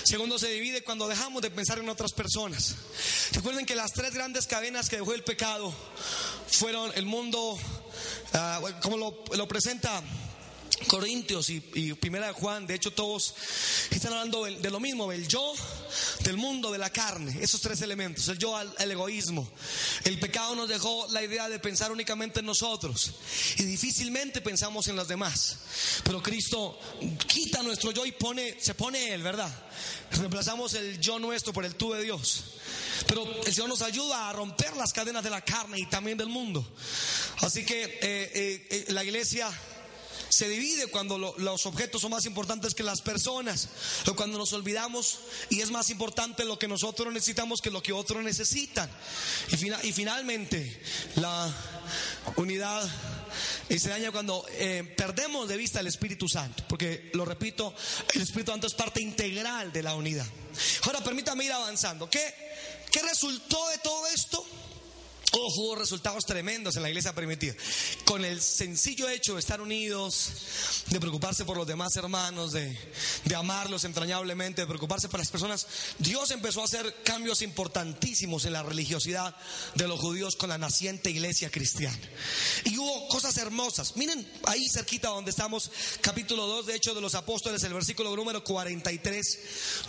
Segundo, 0.04 0.40
se 0.40 0.50
divide 0.50 0.84
cuando 0.84 1.08
dejamos 1.08 1.42
de 1.42 1.52
pensar 1.52 1.80
en 1.80 1.88
otras 1.90 2.14
personas. 2.14 2.76
Recuerden 3.32 3.66
que 3.66 3.76
las 3.76 3.94
tres 3.94 4.14
grandes 4.14 4.48
cadenas 4.48 4.90
que 4.90 4.98
dejó 4.98 5.14
el 5.14 5.24
pecado 5.24 5.74
fueron 6.48 6.92
el 6.96 7.06
mundo, 7.06 7.58
ah, 8.34 8.60
como 8.82 8.98
lo, 8.98 9.24
lo 9.36 9.48
presenta 9.48 10.04
Corintios 10.88 11.50
y, 11.50 11.94
Primera 11.96 12.28
de 12.28 12.34
Juan, 12.34 12.68
de 12.68 12.76
hecho 12.76 12.92
todos 12.92 13.34
están 13.90 14.14
hablando 14.14 14.44
de, 14.44 14.70
lo 14.70 14.80
mismo, 14.80 15.10
del 15.10 15.28
yo, 15.28 15.54
del 16.22 16.38
mundo, 16.38 16.72
de 16.72 16.78
la 16.78 16.90
carne, 16.90 17.38
esos 17.42 17.62
tres 17.62 17.82
elementos, 17.82 18.28
el 18.28 18.38
yo, 18.38 18.60
el, 18.60 18.92
egoísmo. 18.92 19.50
El 20.04 20.20
pecado 20.20 20.56
nos 20.56 20.68
dejó 20.68 21.08
la 21.10 21.24
idea 21.24 21.50
de 21.50 21.60
pensar 21.60 21.92
únicamente 21.92 22.42
en 22.42 22.46
nosotros 22.46 23.14
y 23.58 23.64
difícilmente 23.64 24.42
pensamos 24.42 24.88
en 24.88 24.96
los 24.96 25.08
demás. 25.08 25.58
Pero 26.04 26.22
Cristo 26.22 26.78
quita 27.28 27.64
nuestro 27.64 27.92
yo 27.92 28.06
y 28.06 28.12
pone, 28.12 28.58
se 28.60 28.76
pone 28.76 29.14
Él, 29.14 29.24
¿verdad? 29.24 29.52
Reemplazamos 30.12 30.74
el 30.74 31.00
yo 31.00 31.20
nuestro 31.20 31.54
por 31.54 31.66
el 31.66 31.76
tú 31.76 31.94
de 31.94 32.04
Dios. 32.04 32.44
Pero 33.08 33.26
el 33.46 33.54
Señor 33.54 33.70
nos 33.70 33.82
ayuda 33.82 34.30
a 34.30 34.34
romper 34.34 34.76
las 34.76 34.94
cadenas 34.94 35.24
de 35.24 35.30
la 35.30 35.42
carne 35.42 35.80
y 35.80 35.86
también 35.86 36.18
del 36.18 36.30
mundo. 36.30 36.66
Así 37.42 37.66
que 37.66 37.84
eh, 37.84 38.00
eh, 38.02 38.68
eh, 38.70 38.86
la 38.90 39.04
iglesia 39.04 39.50
se 40.30 40.50
divide 40.50 40.88
cuando 40.88 41.18
los 41.38 41.66
objetos 41.66 42.02
son 42.02 42.12
más 42.12 42.26
importantes 42.26 42.74
que 42.74 42.84
las 42.84 43.02
personas, 43.02 43.70
o 44.08 44.16
cuando 44.16 44.38
nos 44.38 44.54
olvidamos 44.54 45.20
y 45.50 45.62
es 45.62 45.72
más 45.72 45.90
importante 45.90 46.46
lo 46.46 46.60
que 46.60 46.68
nosotros 46.68 47.14
necesitamos 47.14 47.62
que 47.62 47.72
lo 47.72 47.82
que 47.82 47.94
otros 47.94 48.24
necesitan. 48.24 48.90
Y, 49.52 49.92
finalmente, 49.92 50.82
la 51.16 51.54
unidad 52.36 52.90
se 53.70 53.90
daña 53.90 54.12
cuando 54.12 54.46
eh, 54.50 54.84
perdemos 54.98 55.48
de 55.48 55.58
vista 55.58 55.80
el 55.80 55.88
Espíritu 55.88 56.28
Santo, 56.28 56.64
porque 56.68 57.10
lo 57.14 57.26
repito, 57.26 57.74
el 58.14 58.22
Espíritu 58.22 58.52
Santo 58.52 58.68
es 58.68 58.74
parte 58.74 59.02
integral 59.02 59.72
de 59.72 59.84
la 59.84 59.96
unidad. 59.96 60.26
Ahora 60.84 61.04
permítame 61.04 61.46
ir 61.46 61.52
avanzando. 61.52 62.10
¿Qué, 62.10 62.34
qué 62.92 63.02
resultó 63.02 63.68
de 63.70 63.78
todo 63.80 64.08
esto? 64.08 64.46
Oh, 65.38 65.54
hubo 65.58 65.76
resultados 65.76 66.26
tremendos 66.26 66.78
en 66.78 66.84
la 66.84 66.88
iglesia 66.88 67.14
primitiva. 67.14 67.54
Con 68.06 68.24
el 68.24 68.42
sencillo 68.42 69.10
hecho 69.10 69.34
de 69.34 69.42
estar 69.42 69.60
unidos, 69.60 70.32
de 70.88 70.98
preocuparse 70.98 71.44
por 71.44 71.58
los 71.58 71.68
demás 71.68 71.94
hermanos, 71.98 72.54
de, 72.54 72.78
amarlos 73.36 73.84
entrañablemente, 73.84 74.62
de 74.62 74.68
preocuparse 74.68 75.10
por 75.10 75.20
las 75.20 75.30
personas, 75.30 75.68
Dios 76.00 76.32
empezó 76.32 76.62
a 76.62 76.66
hacer 76.66 77.04
cambios 77.04 77.42
importantísimos 77.42 78.46
en 78.46 78.54
la 78.54 78.64
religiosidad 78.64 79.36
de 79.74 79.90
los 79.90 80.00
judíos 80.00 80.38
con 80.38 80.48
la 80.48 80.58
naciente 80.58 81.10
iglesia 81.10 81.52
cristiana. 81.52 82.00
Y 82.64 82.78
hubo 82.78 83.10
cosas 83.10 83.36
hermosas. 83.36 83.98
Miren 83.98 84.26
ahí 84.46 84.70
cerquita 84.70 85.10
donde 85.10 85.32
estamos, 85.32 85.70
capítulo 86.00 86.48
2 86.48 86.68
de 86.68 86.76
Hecho 86.76 86.96
de 86.96 87.02
los 87.02 87.14
Apóstoles, 87.14 87.62
el 87.64 87.74
versículo 87.74 88.16
número 88.16 88.42
43. 88.42 89.40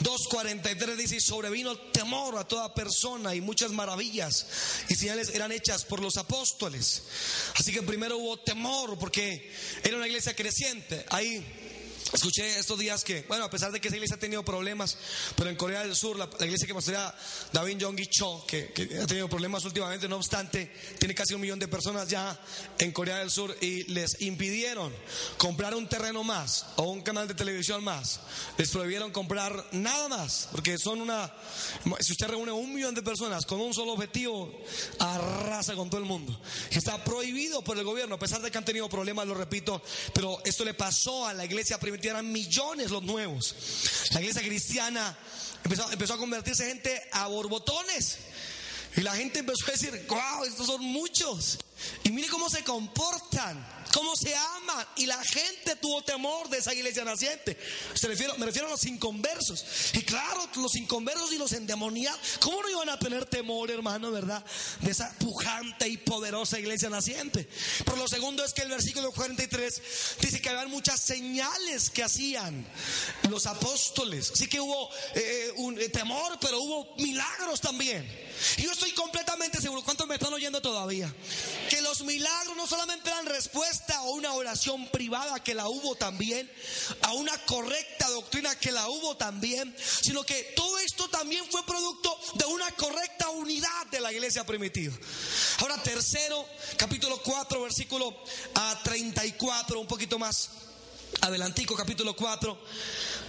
2.43 0.02 0.96
dice, 0.96 1.20
sobrevino 1.20 1.76
temor 1.76 2.36
a 2.36 2.48
toda 2.48 2.74
persona 2.74 3.32
y 3.36 3.40
muchas 3.40 3.70
maravillas 3.70 4.46
y 4.88 4.96
señales 4.96 5.35
eran 5.36 5.52
hechas 5.52 5.84
por 5.84 6.00
los 6.00 6.16
apóstoles. 6.16 7.02
Así 7.54 7.72
que 7.72 7.82
primero 7.82 8.18
hubo 8.18 8.38
temor 8.38 8.98
porque 8.98 9.52
era 9.82 9.96
una 9.96 10.06
iglesia 10.06 10.34
creciente. 10.34 11.04
Ahí 11.10 11.44
Escuché 12.12 12.58
estos 12.58 12.78
días 12.78 13.02
que, 13.02 13.24
bueno, 13.26 13.44
a 13.44 13.50
pesar 13.50 13.72
de 13.72 13.80
que 13.80 13.88
esa 13.88 13.96
iglesia 13.96 14.16
ha 14.16 14.20
tenido 14.20 14.44
problemas, 14.44 14.96
pero 15.34 15.50
en 15.50 15.56
Corea 15.56 15.80
del 15.82 15.96
Sur, 15.96 16.16
la, 16.16 16.28
iglesia 16.44 16.66
que 16.66 16.74
pastorea 16.74 17.14
David 17.52 17.78
Jong 17.80 18.00
Cho, 18.10 18.44
que, 18.46 18.72
que, 18.72 19.00
ha 19.00 19.06
tenido 19.06 19.28
problemas 19.28 19.64
últimamente, 19.64 20.08
no 20.08 20.16
obstante, 20.16 20.72
tiene 20.98 21.14
casi 21.14 21.34
un 21.34 21.40
millón 21.40 21.58
de 21.58 21.68
personas 21.68 22.08
ya 22.08 22.38
en 22.78 22.92
Corea 22.92 23.18
del 23.18 23.30
Sur 23.30 23.56
y 23.60 23.84
les 23.92 24.20
impidieron 24.20 24.92
comprar 25.36 25.74
un 25.74 25.88
terreno 25.88 26.22
más 26.22 26.66
o 26.76 26.84
un 26.84 27.02
canal 27.02 27.26
de 27.26 27.34
televisión 27.34 27.82
más. 27.82 28.20
Les 28.56 28.70
prohibieron 28.70 29.10
comprar 29.10 29.66
nada 29.72 30.08
más, 30.08 30.48
porque 30.52 30.78
son 30.78 31.00
una, 31.00 31.32
si 32.00 32.12
usted 32.12 32.28
reúne 32.28 32.52
un 32.52 32.72
millón 32.72 32.94
de 32.94 33.02
personas 33.02 33.46
con 33.46 33.60
un 33.60 33.74
solo 33.74 33.92
objetivo, 33.92 34.52
arrasa 34.98 35.74
con 35.74 35.90
todo 35.90 36.00
el 36.00 36.06
mundo. 36.06 36.38
Está 36.70 37.02
prohibido 37.02 37.62
por 37.62 37.76
el 37.78 37.84
gobierno, 37.84 38.14
a 38.14 38.18
pesar 38.18 38.40
de 38.42 38.50
que 38.50 38.58
han 38.58 38.64
tenido 38.64 38.88
problemas, 38.88 39.26
lo 39.26 39.34
repito, 39.34 39.82
pero 40.14 40.38
esto 40.44 40.64
le 40.64 40.74
pasó 40.74 41.26
a 41.26 41.34
la 41.34 41.44
iglesia 41.44 41.78
eran 42.02 42.30
millones 42.30 42.90
los 42.90 43.02
nuevos. 43.02 43.54
La 44.12 44.20
iglesia 44.20 44.42
cristiana 44.42 45.16
empezó, 45.64 45.90
empezó 45.90 46.14
a 46.14 46.18
convertirse 46.18 46.66
gente 46.66 47.02
a 47.12 47.26
borbotones. 47.26 48.18
Y 48.96 49.02
la 49.02 49.14
gente 49.14 49.40
empezó 49.40 49.66
a 49.68 49.72
decir, 49.72 50.06
wow, 50.08 50.44
estos 50.44 50.66
son 50.66 50.82
muchos. 50.82 51.58
Y 52.04 52.10
mire 52.10 52.28
cómo 52.28 52.48
se 52.48 52.64
comportan 52.64 53.75
cómo 53.96 54.14
se 54.14 54.34
aman. 54.34 54.86
Y 54.96 55.06
la 55.06 55.22
gente 55.24 55.74
tuvo 55.76 56.02
temor 56.02 56.50
de 56.50 56.58
esa 56.58 56.74
iglesia 56.74 57.02
naciente. 57.02 57.56
Me 58.38 58.46
refiero 58.46 58.66
a 58.66 58.70
los 58.70 58.84
inconversos. 58.84 59.64
Y 59.94 60.02
claro, 60.02 60.46
los 60.56 60.76
inconversos 60.76 61.32
y 61.32 61.38
los 61.38 61.52
endemoniados, 61.52 62.20
¿cómo 62.40 62.62
no 62.62 62.68
iban 62.68 62.90
a 62.90 62.98
tener 62.98 63.24
temor, 63.24 63.70
hermano, 63.70 64.10
verdad? 64.10 64.44
De 64.80 64.90
esa 64.90 65.10
pujante 65.18 65.88
y 65.88 65.96
poderosa 65.96 66.58
iglesia 66.58 66.90
naciente. 66.90 67.48
Por 67.86 67.96
lo 67.96 68.06
segundo 68.06 68.44
es 68.44 68.52
que 68.52 68.62
el 68.62 68.68
versículo 68.68 69.12
43 69.12 69.82
dice 70.20 70.42
que 70.42 70.50
había 70.50 70.66
muchas 70.66 71.00
señales 71.00 71.88
que 71.88 72.02
hacían 72.02 72.66
los 73.30 73.46
apóstoles. 73.46 74.30
Así 74.32 74.46
que 74.46 74.60
hubo 74.60 74.90
eh, 75.14 75.52
un 75.56 75.80
eh, 75.80 75.88
temor, 75.88 76.36
pero 76.40 76.60
hubo 76.60 76.94
milagros 76.98 77.62
también. 77.62 78.06
Y 78.58 78.62
yo 78.62 78.72
estoy 78.72 78.92
completamente 78.92 79.58
seguro, 79.60 79.82
¿cuántos 79.82 80.06
me 80.06 80.16
están 80.16 80.34
oyendo 80.34 80.60
todavía? 80.60 81.12
Los 81.98 82.06
milagros 82.06 82.54
no 82.58 82.66
solamente 82.66 83.08
eran 83.08 83.24
respuesta 83.24 83.96
a 83.96 84.02
una 84.02 84.34
oración 84.34 84.86
privada 84.88 85.42
que 85.42 85.54
la 85.54 85.66
hubo 85.66 85.94
también, 85.94 86.50
a 87.00 87.14
una 87.14 87.32
correcta 87.46 88.06
doctrina 88.10 88.54
que 88.58 88.70
la 88.70 88.86
hubo 88.86 89.16
también, 89.16 89.74
sino 90.02 90.22
que 90.22 90.52
todo 90.54 90.78
esto 90.80 91.08
también 91.08 91.42
fue 91.50 91.64
producto 91.64 92.14
de 92.34 92.44
una 92.44 92.70
correcta 92.72 93.30
unidad 93.30 93.86
de 93.90 94.00
la 94.00 94.12
iglesia 94.12 94.44
primitiva. 94.44 94.94
Ahora, 95.60 95.82
tercero, 95.82 96.46
capítulo 96.76 97.16
4, 97.22 97.62
versículo 97.62 98.14
a 98.56 98.78
34, 98.82 99.80
un 99.80 99.86
poquito 99.86 100.18
más 100.18 100.50
adelantico, 101.20 101.74
capítulo 101.74 102.14
4, 102.14 102.58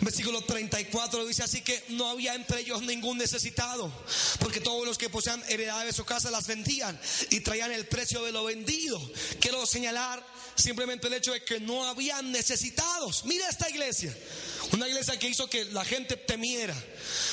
versículo 0.01 0.41
34 0.41 1.25
dice 1.25 1.43
así 1.43 1.61
que 1.61 1.83
no 1.89 2.09
había 2.09 2.35
entre 2.35 2.61
ellos 2.61 2.81
ningún 2.81 3.17
necesitado, 3.17 3.91
porque 4.39 4.59
todos 4.59 4.85
los 4.85 4.97
que 4.97 5.09
poseían 5.09 5.43
heredades 5.49 5.87
de 5.87 5.93
su 5.93 6.05
casa 6.05 6.31
las 6.31 6.47
vendían 6.47 6.99
y 7.29 7.39
traían 7.39 7.71
el 7.71 7.87
precio 7.87 8.23
de 8.23 8.31
lo 8.31 8.43
vendido. 8.43 8.99
Quiero 9.39 9.65
señalar 9.65 10.25
simplemente 10.55 11.07
el 11.07 11.13
hecho 11.13 11.33
de 11.33 11.43
que 11.43 11.59
no 11.59 11.85
habían 11.85 12.31
necesitados. 12.31 13.25
Mira 13.25 13.47
esta 13.49 13.69
iglesia, 13.69 14.15
una 14.71 14.87
iglesia 14.87 15.17
que 15.17 15.29
hizo 15.29 15.49
que 15.49 15.65
la 15.65 15.85
gente 15.85 16.17
temiera. 16.17 16.75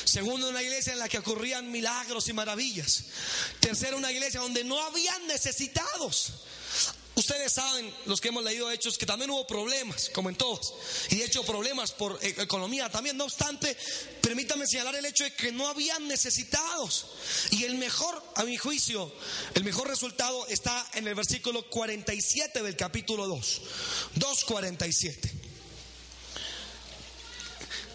Segundo, 0.04 0.48
una 0.48 0.62
iglesia 0.62 0.92
en 0.92 0.98
la 0.98 1.09
que 1.09 1.18
ocurrían 1.18 1.70
milagros 1.70 2.28
y 2.28 2.33
maravillas. 2.33 3.04
Tercero, 3.61 3.96
una 3.96 4.12
iglesia 4.12 4.40
donde 4.40 4.64
no 4.64 4.80
habían 4.83 5.26
necesitados. 5.26 6.33
Ustedes 7.16 7.53
saben, 7.53 7.94
los 8.07 8.20
que 8.20 8.29
hemos 8.29 8.42
leído 8.42 8.70
hechos, 8.72 8.98
que 8.98 9.07
también 9.07 9.31
hubo 9.31 9.46
problemas, 9.46 10.11
como 10.12 10.31
en 10.31 10.37
todos. 10.37 10.74
Y 11.11 11.16
de 11.16 11.24
hecho 11.24 11.44
problemas 11.44 11.92
por 11.92 12.18
e-, 12.20 12.42
economía 12.42 12.90
también. 12.90 13.16
No 13.16 13.24
obstante, 13.24 13.77
permítame 14.20 14.66
señalar 14.66 14.96
el 14.96 15.05
hecho 15.05 15.22
de 15.22 15.33
que 15.33 15.53
no 15.53 15.68
habían 15.68 16.09
necesitados. 16.09 17.07
Y 17.53 17.64
el 17.64 17.77
mejor, 17.77 18.20
a 18.35 18.42
mi 18.42 18.57
juicio, 18.57 19.12
el 19.55 19.62
mejor 19.62 19.87
resultado 19.88 20.46
está 20.48 20.85
en 20.94 21.07
el 21.07 21.14
versículo 21.14 21.68
47 21.70 22.62
del 22.62 22.77
capítulo 22.77 23.29
2. 23.29 23.61
2.47. 24.16 25.31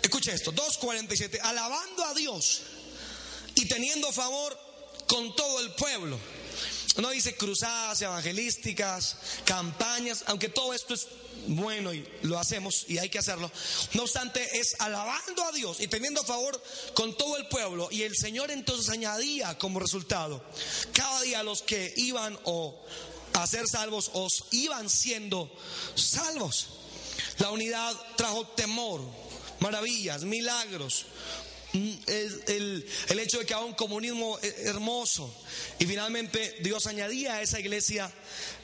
Escuche 0.02 0.34
esto, 0.34 0.54
2.47. 0.54 1.40
Alabando 1.44 2.06
a 2.06 2.14
Dios 2.14 2.62
y 3.56 3.68
teniendo 3.68 4.14
favor 4.14 4.58
con 5.08 5.36
todo 5.36 5.60
el 5.60 5.72
pueblo. 5.72 6.18
No 7.02 7.10
dice 7.12 7.36
cruzadas 7.36 8.02
evangelísticas, 8.02 9.18
campañas, 9.46 10.24
aunque 10.28 10.50
todo 10.50 10.74
esto 10.74 10.94
es 10.94 11.08
bueno 11.48 11.94
y 11.94 12.08
lo 12.24 12.38
hacemos 12.38 12.86
y 12.88 12.98
hay 12.98 13.10
que 13.10 13.20
hacerlo. 13.20 13.50
No 13.94 14.04
obstante, 14.04 14.60
es 14.60 14.76
alabando 14.80 15.44
a 15.46 15.52
Dios 15.52 15.80
y 15.80 15.88
teniendo 15.88 16.24
favor 16.24 16.62
con 16.94 17.16
todo 17.16 17.38
el 17.38 17.48
pueblo. 17.48 17.88
Y 17.92 18.04
el 18.04 18.16
Señor 18.16 18.52
entonces 18.52 18.90
añadía 18.90 19.58
como 19.58 19.80
resultado 19.80 20.44
cada 20.94 21.22
día 21.22 21.44
los 21.44 21.62
que 21.62 21.94
iban 21.98 22.38
o 22.44 22.80
a 23.34 23.48
ser 23.48 23.68
salvos 23.68 24.12
o 24.14 24.28
iban 24.52 24.90
siendo 24.90 25.50
salvos. 25.96 26.68
La 27.38 27.52
unidad 27.52 27.96
trajo 28.18 28.46
temor, 28.48 29.02
maravillas, 29.60 30.24
milagros, 30.24 31.06
Mm, 31.72 31.92
el, 32.08 32.86
el, 33.10 33.20
hecho 33.20 33.38
de 33.38 33.46
que 33.46 33.54
haga 33.54 33.64
un 33.64 33.76
comunismo 33.76 34.40
hermoso. 34.42 35.32
Y 35.78 35.86
finalmente 35.86 36.58
Dios 36.62 36.88
añadía 36.88 37.36
a 37.36 37.42
esa 37.42 37.60
iglesia 37.60 38.12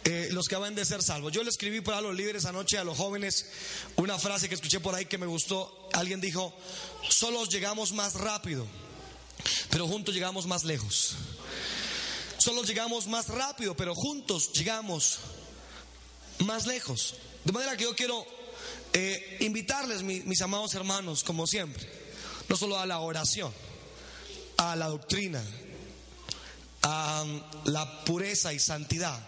eh, 0.04 0.30
los 0.32 0.48
que 0.48 0.56
van 0.56 0.74
de 0.74 0.86
ser 0.86 1.04
salvos. 1.04 1.32
Yo 1.32 1.44
le 1.44 1.50
escribí 1.52 1.82
para 1.82 2.02
los 2.02 2.16
líderes 2.16 2.46
anoche 2.46 2.80
a 2.80 2.84
los 2.84 2.98
jóvenes 2.98 3.46
una 3.96 4.18
frase 4.18 4.50
que 4.50 4.56
escuché 4.56 4.80
por 4.80 4.96
ahí 4.96 5.06
que 5.06 5.20
me 5.20 5.28
gustó. 5.28 5.90
Alguien 5.94 6.20
dijo, 6.20 6.56
solos 7.08 7.50
llegamos 7.50 7.92
más 7.92 8.16
rápido, 8.16 8.66
pero 9.70 9.88
juntos 9.88 10.14
llegamos 10.16 10.48
más 10.48 10.64
lejos. 10.64 11.16
solo 12.40 12.64
llegamos 12.64 13.06
más 13.06 13.28
rápido, 13.28 13.76
pero 13.76 13.94
juntos 13.94 14.52
llegamos 14.54 15.20
más 16.40 16.66
lejos. 16.66 17.16
De 17.44 17.52
manera 17.52 17.78
que 17.78 17.84
yo 17.84 17.96
quiero 17.96 18.26
eh, 18.94 19.38
invitarles, 19.42 20.02
mis 20.02 20.42
amados 20.42 20.74
hermanos, 20.74 21.24
como 21.24 21.46
siempre, 21.46 22.05
no 22.48 22.58
solo 22.58 22.80
a 22.80 22.86
la 22.86 23.00
oración, 23.00 23.52
a 24.58 24.76
la 24.76 24.88
doctrina, 24.88 25.44
a 26.84 27.26
la 27.66 28.06
pureza 28.06 28.54
y 28.54 28.60
santidad, 28.60 29.20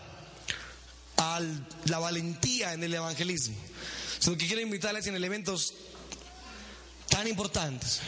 a 1.18 1.42
la 1.86 2.00
valentía 2.00 2.74
en 2.74 2.84
el 2.84 2.94
evangelismo, 2.94 3.56
sino 4.20 4.38
que 4.38 4.48
quiero 4.48 4.62
invitarles 4.62 5.08
en 5.08 5.16
elementos 5.16 5.74
tan 7.10 7.28
importantes 7.28 8.02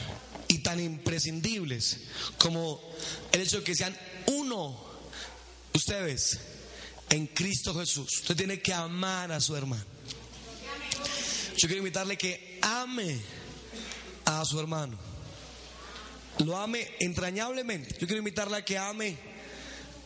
y 0.48 0.60
tan 0.60 0.80
imprescindibles 0.80 1.98
como 2.38 2.82
el 3.32 3.42
hecho 3.42 3.60
de 3.60 3.64
que 3.64 3.76
sean 3.76 3.98
uno 4.28 4.90
ustedes 5.74 6.40
en 7.10 7.28
Cristo 7.28 7.74
Jesús. 7.74 8.20
Usted 8.22 8.36
tiene 8.36 8.62
que 8.62 8.74
amar 8.74 9.32
a 9.32 9.42
su 9.42 9.56
hermano. 9.56 9.84
Yo 11.58 11.68
quiero 11.68 11.80
invitarle 11.80 12.18
que 12.18 12.60
ame 12.62 13.20
a 14.30 14.46
su 14.46 14.60
hermano. 14.60 14.96
Lo 16.46 16.56
ame 16.58 16.88
entrañablemente. 17.00 17.96
Yo 18.00 18.08
quiero 18.08 18.20
invitarle 18.20 18.58
a 18.58 18.66
que 18.66 18.78
ame 18.78 19.18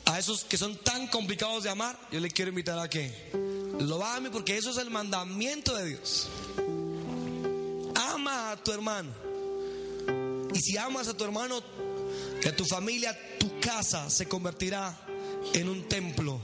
a 0.06 0.18
esos 0.18 0.44
que 0.44 0.58
son 0.58 0.78
tan 0.78 1.08
complicados 1.08 1.64
de 1.64 1.70
amar. 1.70 2.00
Yo 2.12 2.20
le 2.20 2.32
quiero 2.32 2.50
invitar 2.50 2.80
a 2.80 2.90
que 2.90 3.32
lo 3.80 4.04
ame 4.04 4.32
porque 4.32 4.58
eso 4.58 4.72
es 4.72 4.78
el 4.78 4.90
mandamiento 4.90 5.76
de 5.76 5.86
Dios. 5.86 6.28
Ama 7.96 8.52
a 8.52 8.58
tu 8.58 8.72
hermano. 8.72 9.12
Y 10.54 10.60
si 10.60 10.78
amas 10.78 11.08
a 11.08 11.18
tu 11.18 11.24
hermano, 11.24 11.62
que 12.42 12.52
tu 12.52 12.66
familia, 12.66 13.18
tu 13.40 13.60
casa 13.60 14.10
se 14.10 14.28
convertirá 14.28 14.98
en 15.54 15.68
un 15.68 15.88
templo. 15.88 16.40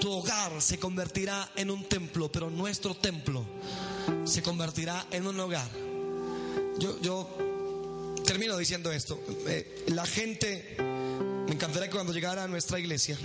Tu 0.00 0.10
hogar 0.10 0.60
se 0.60 0.78
convertirá 0.78 1.50
en 1.56 1.70
un 1.70 1.84
templo, 1.88 2.30
pero 2.30 2.50
nuestro 2.50 2.94
templo 2.94 3.44
se 4.24 4.42
convertirá 4.42 5.06
en 5.12 5.26
un 5.26 5.38
hogar. 5.38 5.91
Yo, 6.78 7.00
yo 7.00 7.28
termino 8.24 8.56
diciendo 8.56 8.90
esto. 8.92 9.20
Eh, 9.46 9.84
la 9.88 10.06
gente, 10.06 10.76
me 10.78 11.52
encantaría 11.52 11.88
que 11.88 11.94
cuando 11.94 12.12
llegara 12.12 12.44
a 12.44 12.48
nuestra 12.48 12.78
iglesia, 12.78 13.18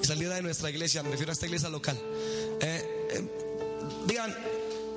y 0.00 0.06
saliera 0.06 0.36
de 0.36 0.42
nuestra 0.42 0.70
iglesia, 0.70 1.02
me 1.02 1.10
refiero 1.10 1.32
a 1.32 1.34
esta 1.34 1.46
iglesia 1.46 1.68
local, 1.68 1.98
eh, 2.60 3.08
eh, 3.10 3.28
digan, 4.06 4.34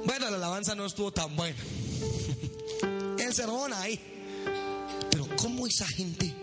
bueno, 0.05 0.29
la 0.29 0.37
alabanza 0.37 0.75
no 0.75 0.85
estuvo 0.85 1.11
tan 1.11 1.35
buena. 1.35 1.57
El 3.17 3.33
sermón 3.33 3.73
ahí. 3.73 3.99
Pero 5.09 5.27
¿cómo 5.37 5.67
esa 5.67 5.87
gente, 5.87 6.33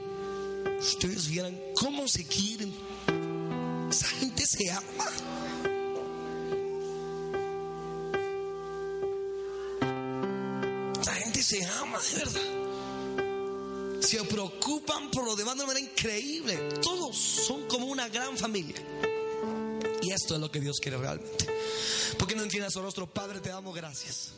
ustedes 0.80 1.28
vieran 1.28 1.58
cómo 1.74 2.08
se 2.08 2.24
quieren? 2.24 2.72
Esa 3.90 4.06
gente 4.08 4.46
se 4.46 4.70
ama. 4.70 5.39
Se 11.50 11.64
ama 11.66 11.98
de 11.98 12.16
verdad. 12.16 14.02
Se 14.02 14.22
preocupan 14.22 15.10
por 15.10 15.24
lo 15.24 15.34
demás 15.34 15.58
de 15.58 15.66
manera 15.66 15.80
increíble. 15.80 16.56
Todos 16.80 17.16
son 17.16 17.66
como 17.66 17.86
una 17.86 18.08
gran 18.08 18.38
familia. 18.38 18.76
Y 20.00 20.12
esto 20.12 20.36
es 20.36 20.40
lo 20.40 20.48
que 20.48 20.60
Dios 20.60 20.78
quiere 20.78 20.96
realmente. 20.96 21.46
Porque 22.18 22.36
no 22.36 22.44
entiendas 22.44 22.72
su 22.72 22.80
rostro, 22.80 23.12
Padre, 23.12 23.40
te 23.40 23.48
damos 23.48 23.74
gracias. 23.74 24.32